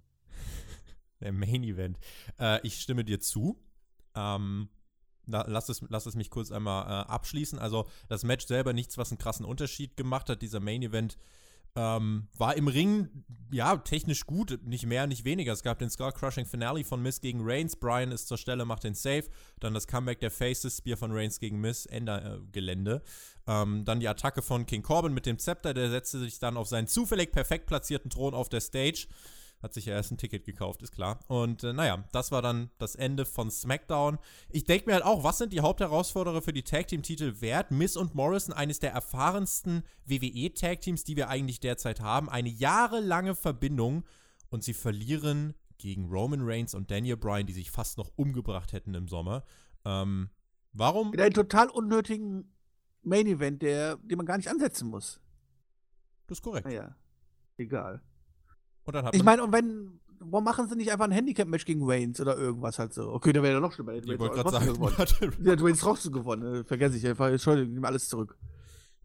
[1.21, 1.97] Der Main Event.
[2.39, 3.59] Äh, ich stimme dir zu.
[4.15, 4.69] Ähm,
[5.25, 7.59] lass, es, lass es mich kurz einmal äh, abschließen.
[7.59, 10.41] Also, das Match selber nichts, was einen krassen Unterschied gemacht hat.
[10.41, 11.17] Dieser Main Event
[11.77, 13.09] ähm, war im Ring,
[13.51, 15.51] ja, technisch gut, nicht mehr, nicht weniger.
[15.51, 17.75] Es gab den Skull-Crushing Finale von Miss gegen Reigns.
[17.75, 19.25] Brian ist zur Stelle, macht den Save.
[19.59, 23.01] Dann das Comeback der Faces, Spear von Reigns gegen Miss, Ender-Gelände.
[23.45, 25.73] Äh, ähm, dann die Attacke von King Corbin mit dem Zepter.
[25.73, 29.07] Der setzte sich dann auf seinen zufällig perfekt platzierten Thron auf der Stage.
[29.65, 31.17] Hat sich ja erst ein Ticket gekauft, ist klar.
[31.27, 34.19] Und äh, naja, das war dann das Ende von SmackDown.
[34.51, 37.71] Ich denke mir halt auch, was sind die Hauptherausforderer für die Tag Team Titel wert?
[37.71, 42.29] Miss und Morrison, eines der erfahrensten WWE Tag Teams, die wir eigentlich derzeit haben.
[42.29, 44.03] Eine jahrelange Verbindung
[44.51, 48.93] und sie verlieren gegen Roman Reigns und Daniel Bryan, die sich fast noch umgebracht hätten
[48.93, 49.45] im Sommer.
[49.83, 50.29] Ähm,
[50.73, 51.09] warum?
[51.09, 52.53] Mit einem total unnötigen
[53.01, 55.19] Main Event, der, den man gar nicht ansetzen muss.
[56.27, 56.67] Das ist korrekt.
[56.67, 56.95] Naja,
[57.57, 58.03] egal.
[58.85, 61.87] Und dann hat ich meine, und wenn, warum machen sie nicht einfach ein Handicap-Match gegen
[61.87, 63.11] Waynes oder irgendwas halt so?
[63.11, 63.93] Okay, da wäre ja noch schlimmer.
[63.93, 64.95] Ich wollte gerade sagen, gewonnen.
[65.43, 66.61] ja, Waynes trotzdem gewonnen.
[66.61, 67.29] Äh, vergesse ich einfach.
[67.29, 68.37] Entschuldigung, nehme alles zurück.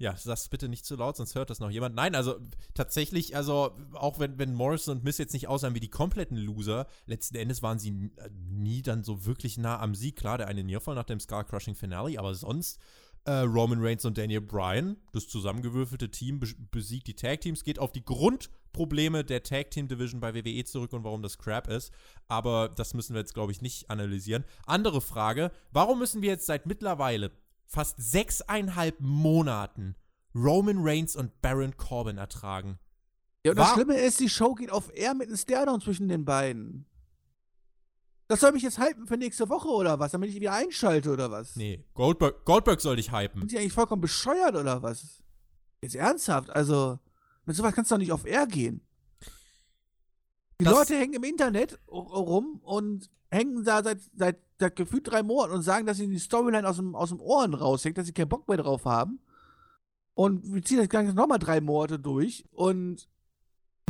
[0.00, 1.94] Ja, sag's bitte nicht zu laut, sonst hört das noch jemand.
[1.94, 2.36] Nein, also
[2.72, 6.86] tatsächlich, also auch wenn, wenn Morrison und Miss jetzt nicht aussahen wie die kompletten Loser,
[7.04, 10.16] letzten Endes waren sie äh, nie dann so wirklich nah am Sieg.
[10.16, 12.80] Klar, der eine Nearfall nach dem Scar Crushing Finale, aber sonst
[13.24, 17.92] äh, Roman Reigns und Daniel Bryan, das zusammengewürfelte Team, besiegt die Tag Teams, geht auf
[17.92, 21.92] die Grundprobleme der Tag Team Division bei WWE zurück und warum das Crap ist.
[22.28, 24.44] Aber das müssen wir jetzt, glaube ich, nicht analysieren.
[24.66, 27.32] Andere Frage: Warum müssen wir jetzt seit mittlerweile
[27.66, 29.94] fast sechseinhalb Monaten
[30.34, 32.78] Roman Reigns und Baron Corbin ertragen?
[33.44, 36.08] Ja, und das War Schlimme ist, die Show geht auf Air mit einem Stairdown zwischen
[36.08, 36.86] den beiden.
[38.30, 41.32] Das soll mich jetzt hypen für nächste Woche oder was, damit ich wieder einschalte oder
[41.32, 41.56] was?
[41.56, 43.40] Nee, Goldberg, Goldberg soll dich hypen.
[43.40, 45.20] Sind die eigentlich vollkommen bescheuert oder was?
[45.82, 47.00] Jetzt ernsthaft, also
[47.44, 48.86] mit sowas kannst du doch nicht auf Air gehen.
[50.60, 55.24] Die das Leute hängen im Internet rum und hängen da seit, seit, seit gefühlt drei
[55.24, 58.12] Monaten und sagen, dass ihnen die Storyline aus dem, aus dem Ohren raushängt, dass sie
[58.12, 59.18] keinen Bock mehr drauf haben.
[60.14, 63.08] Und wir ziehen das Ganze nochmal drei Monate durch und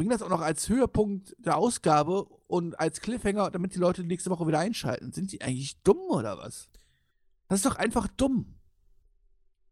[0.01, 4.31] bringen das auch noch als Höhepunkt der Ausgabe und als Cliffhanger, damit die Leute nächste
[4.31, 5.13] Woche wieder einschalten.
[5.13, 6.71] Sind die eigentlich dumm oder was?
[7.49, 8.59] Das ist doch einfach dumm.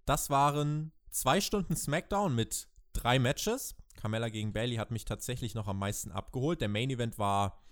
[0.04, 3.74] Das waren zwei Stunden SmackDown mit drei Matches.
[3.96, 6.60] Carmella gegen Bailey hat mich tatsächlich noch am meisten abgeholt.
[6.60, 7.62] Der Main Event war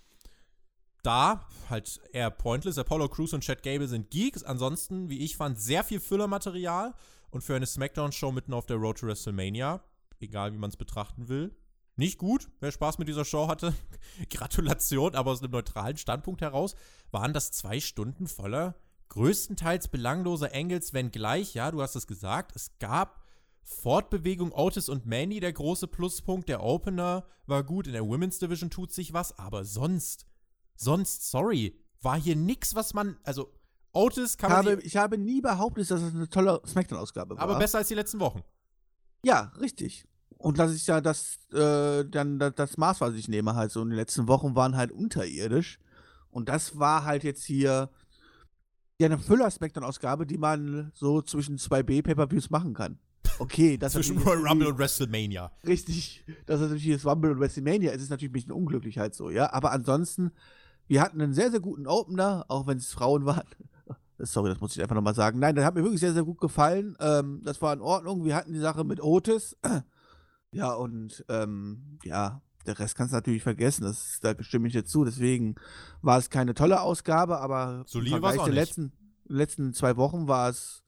[1.03, 2.79] da, halt eher pointless.
[2.79, 4.43] Apollo Crews und Chad Gable sind Geeks.
[4.43, 6.95] Ansonsten, wie ich fand, sehr viel Füllermaterial.
[7.29, 9.79] Und für eine SmackDown-Show mitten auf der Road to WrestleMania,
[10.19, 11.55] egal wie man es betrachten will,
[11.97, 12.49] nicht gut.
[12.59, 13.73] Wer Spaß mit dieser Show hatte,
[14.29, 16.75] Gratulation, aber aus einem neutralen Standpunkt heraus
[17.11, 18.75] waren das zwei Stunden voller
[19.09, 23.23] größtenteils belangloser Angles, wenngleich, ja, du hast es gesagt, es gab
[23.63, 26.47] Fortbewegung Otis und Manny, der große Pluspunkt.
[26.49, 30.25] Der Opener war gut, in der Women's Division tut sich was, aber sonst,
[30.75, 33.51] sonst, sorry, war hier nichts, was man, also
[33.91, 34.65] Otis kann man.
[34.65, 37.43] Habe, ich habe nie behauptet, dass es eine tolle Smackdown-Ausgabe war.
[37.43, 38.43] Aber besser als die letzten Wochen.
[39.23, 40.07] Ja, richtig.
[40.37, 43.81] Und das ist ja das, äh, dann das Maß, was ich nehme, halt so.
[43.81, 45.79] Und die letzten Wochen waren halt unterirdisch.
[46.29, 47.89] Und das war halt jetzt hier
[48.99, 52.99] ja eine Füllaspekt-Ausgabe, die man so zwischen zwei B-Pay-Per-Views machen kann.
[53.39, 55.51] Okay, das Zwischen Royal Rumble und WrestleMania.
[55.65, 56.23] Richtig.
[56.45, 57.91] Das ist natürlich das Rumble und WrestleMania.
[57.91, 59.53] Es ist natürlich ein bisschen unglücklich halt so, ja.
[59.53, 60.31] Aber ansonsten,
[60.87, 63.47] wir hatten einen sehr, sehr guten Opener, auch wenn es Frauen waren.
[64.19, 65.37] Sorry, das muss ich einfach nochmal sagen.
[65.39, 66.97] Nein, das hat mir wirklich sehr, sehr gut gefallen.
[66.99, 68.25] Ähm, das war in Ordnung.
[68.25, 69.55] Wir hatten die Sache mit Otis.
[70.51, 73.83] Ja, und ähm, ja, der Rest kannst du natürlich vergessen.
[73.83, 75.03] Das, da stimme ich dir zu.
[75.05, 75.55] Deswegen
[76.01, 78.91] war es keine tolle Ausgabe, aber Solide im Vergleich der letzten,
[79.25, 80.83] letzten zwei Wochen war es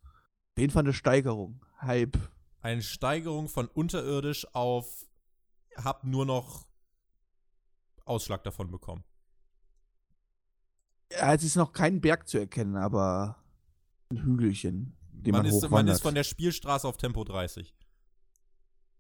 [0.55, 1.65] auf jeden Fall eine Steigerung.
[1.81, 2.17] Hype.
[2.61, 5.05] Eine Steigerung von unterirdisch auf
[5.75, 6.67] hab nur noch
[8.05, 9.03] Ausschlag davon bekommen.
[11.11, 13.37] Ja, es ist noch kein Berg zu erkennen, aber
[14.09, 17.73] ein Hügelchen, den man, man ist, Man ist von der Spielstraße auf Tempo 30.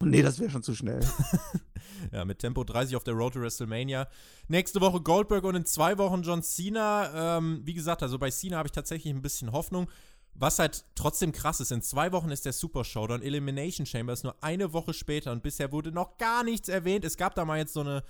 [0.01, 1.01] Nee, das wäre schon zu schnell.
[2.13, 4.07] ja, mit Tempo 30 auf der Road to WrestleMania.
[4.47, 7.37] Nächste Woche Goldberg und in zwei Wochen John Cena.
[7.37, 9.89] Ähm, wie gesagt, also bei Cena habe ich tatsächlich ein bisschen Hoffnung.
[10.35, 13.21] Was halt trotzdem krass ist, in zwei Wochen ist der Super Showdown.
[13.21, 17.03] Elimination Chamber ist nur eine Woche später und bisher wurde noch gar nichts erwähnt.
[17.03, 18.03] Es gab da mal jetzt so eine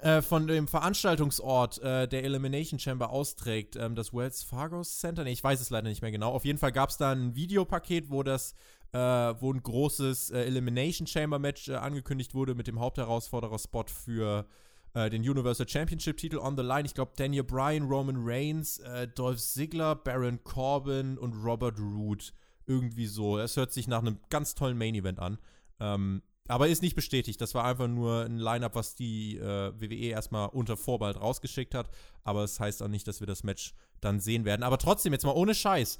[0.00, 5.24] äh, von dem Veranstaltungsort, äh, der Elimination Chamber austrägt, ähm, das Wells Fargo Center.
[5.24, 6.30] Nee, ich weiß es leider nicht mehr genau.
[6.32, 8.54] Auf jeden Fall gab es da ein Videopaket, wo das
[8.92, 14.46] äh, wo ein großes äh, Elimination Chamber Match äh, angekündigt wurde mit dem Hauptherausforderer-Spot für
[14.94, 16.86] äh, den Universal Championship-Titel on the line.
[16.86, 22.32] Ich glaube, Daniel Bryan, Roman Reigns, äh, Dolph Ziggler, Baron Corbin und Robert Root.
[22.66, 23.38] Irgendwie so.
[23.38, 25.38] Es hört sich nach einem ganz tollen Main-Event an.
[25.80, 27.40] Ähm, aber ist nicht bestätigt.
[27.40, 31.90] Das war einfach nur ein Line-Up, was die äh, WWE erstmal unter Vorbehalt rausgeschickt hat.
[32.24, 34.62] Aber es das heißt auch nicht, dass wir das Match dann sehen werden.
[34.62, 35.98] Aber trotzdem, jetzt mal ohne Scheiß.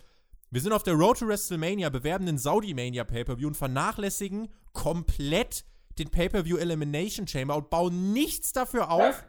[0.50, 5.64] Wir sind auf der Road to WrestleMania, bewerben den Saudi-Mania Pay-Per-View und vernachlässigen komplett
[5.98, 9.24] den Pay-Per-View Elimination Chamber und bauen nichts dafür auf.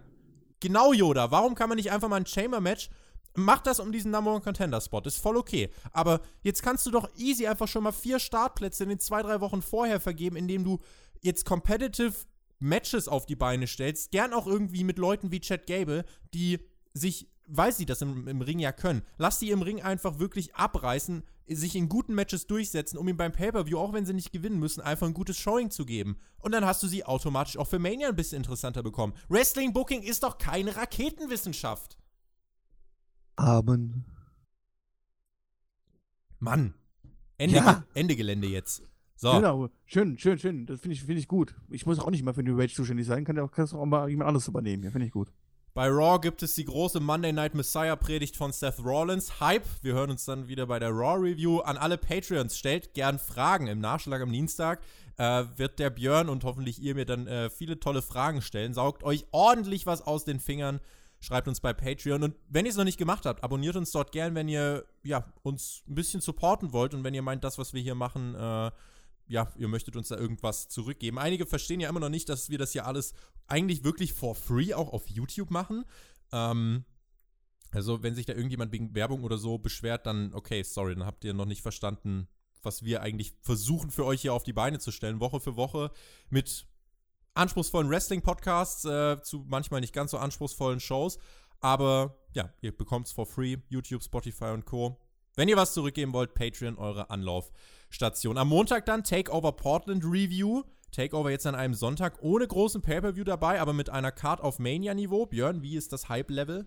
[0.60, 1.32] Genau, Yoda.
[1.32, 2.90] Warum kann man nicht einfach mal ein Chamber-Match
[3.36, 5.70] Mach das um diesen Number One Contender Spot, ist voll okay.
[5.92, 9.40] Aber jetzt kannst du doch easy einfach schon mal vier Startplätze in den zwei, drei
[9.40, 10.80] Wochen vorher vergeben, indem du
[11.22, 12.14] jetzt competitive
[12.60, 14.12] Matches auf die Beine stellst.
[14.12, 16.60] Gern auch irgendwie mit Leuten wie Chad Gable, die
[16.94, 20.56] sich, weil sie das im, im Ring ja können, lass die im Ring einfach wirklich
[20.56, 24.60] abreißen, sich in guten Matches durchsetzen, um ihm beim Pay-Per-View, auch wenn sie nicht gewinnen
[24.60, 26.18] müssen, einfach ein gutes Showing zu geben.
[26.38, 29.14] Und dann hast du sie automatisch auch für Mania ein bisschen interessanter bekommen.
[29.30, 31.98] Wrestling Booking ist doch keine Raketenwissenschaft.
[33.36, 34.06] Amen.
[36.40, 36.74] Mann.
[37.38, 37.84] Ende, ja.
[37.94, 38.84] Ende Gelände jetzt.
[39.16, 39.32] So.
[39.34, 40.66] Genau, schön, schön, schön.
[40.66, 41.54] Das finde ich, find ich gut.
[41.70, 44.28] Ich muss auch nicht mal für New Age zuständig sein, kann ja auch mal jemand
[44.30, 44.84] anderes übernehmen.
[44.84, 45.32] Ja, finde ich gut.
[45.80, 49.40] Bei Raw gibt es die große Monday Night Messiah Predigt von Seth Rollins.
[49.40, 49.64] Hype.
[49.82, 51.62] Wir hören uns dann wieder bei der Raw Review.
[51.62, 53.68] An alle Patreons stellt gern Fragen.
[53.68, 54.82] Im Nachschlag am Dienstag
[55.16, 58.74] äh, wird der Björn und hoffentlich ihr mir dann äh, viele tolle Fragen stellen.
[58.74, 60.82] Saugt euch ordentlich was aus den Fingern
[61.22, 62.24] schreibt uns bei Patreon.
[62.24, 65.32] Und wenn ihr es noch nicht gemacht habt, abonniert uns dort gern, wenn ihr ja,
[65.44, 68.72] uns ein bisschen supporten wollt und wenn ihr meint, das, was wir hier machen, äh,
[69.30, 71.20] ja, ihr möchtet uns da irgendwas zurückgeben.
[71.20, 73.14] Einige verstehen ja immer noch nicht, dass wir das hier alles
[73.48, 75.86] eigentlich wirklich for free auch auf YouTube machen.
[76.32, 76.84] Ähm,
[77.72, 81.24] also, wenn sich da irgendjemand wegen Werbung oder so beschwert, dann okay, sorry, dann habt
[81.24, 82.28] ihr noch nicht verstanden,
[82.64, 85.92] was wir eigentlich versuchen für euch hier auf die Beine zu stellen, Woche für Woche
[86.30, 86.66] mit
[87.36, 91.20] anspruchsvollen Wrestling-Podcasts äh, zu manchmal nicht ganz so anspruchsvollen Shows.
[91.60, 93.58] Aber ja, ihr bekommt es for free.
[93.70, 95.00] YouTube, Spotify und Co.
[95.36, 97.12] Wenn ihr was zurückgeben wollt, Patreon, eure
[97.90, 98.38] Anlaufstation.
[98.38, 100.62] Am Montag dann Takeover Portland Review.
[100.92, 105.26] Takeover jetzt an einem Sonntag ohne großen Pay-Per-View dabei, aber mit einer Card auf Mania-Niveau.
[105.26, 106.66] Björn, wie ist das Hype-Level?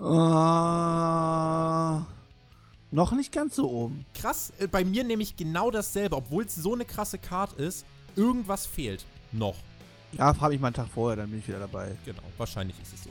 [0.00, 0.04] Uh,
[2.90, 4.04] noch nicht ganz so oben.
[4.14, 6.16] Krass, äh, bei mir nämlich genau dasselbe.
[6.16, 9.04] Obwohl es so eine krasse Card ist, irgendwas fehlt.
[9.32, 9.56] Noch.
[10.12, 11.96] Ja, frage ich mal einen Tag vorher, dann bin ich wieder dabei.
[12.04, 13.10] Genau, wahrscheinlich ist es so.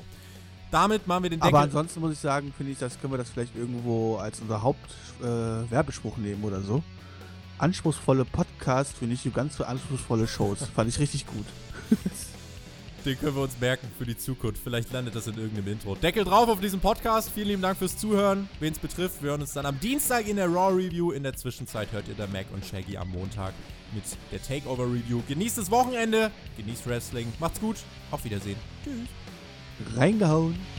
[0.73, 1.55] Damit machen wir den Deckel.
[1.55, 4.63] Aber ansonsten muss ich sagen, finde ich, das können wir das vielleicht irgendwo als unser
[4.63, 6.81] Hauptwerbespruch äh, nehmen oder so.
[7.59, 10.65] Anspruchsvolle Podcast für nicht so ganz so anspruchsvolle Shows.
[10.75, 11.45] Fand ich richtig gut.
[13.05, 14.63] Den können wir uns merken für die Zukunft.
[14.63, 15.93] Vielleicht landet das in irgendeinem Intro.
[15.93, 17.29] Deckel drauf auf diesem Podcast.
[17.29, 18.49] Vielen lieben Dank fürs Zuhören.
[18.59, 21.11] Wen es betrifft, wir hören uns dann am Dienstag in der Raw Review.
[21.11, 23.53] In der Zwischenzeit hört ihr da Mac und Shaggy am Montag
[23.93, 25.21] mit der Takeover Review.
[25.27, 27.31] Genießt das Wochenende, genießt Wrestling.
[27.39, 27.75] Macht's gut.
[28.09, 28.57] Auf Wiedersehen.
[28.83, 29.22] Tschüss.
[29.79, 30.72] Reingehauen.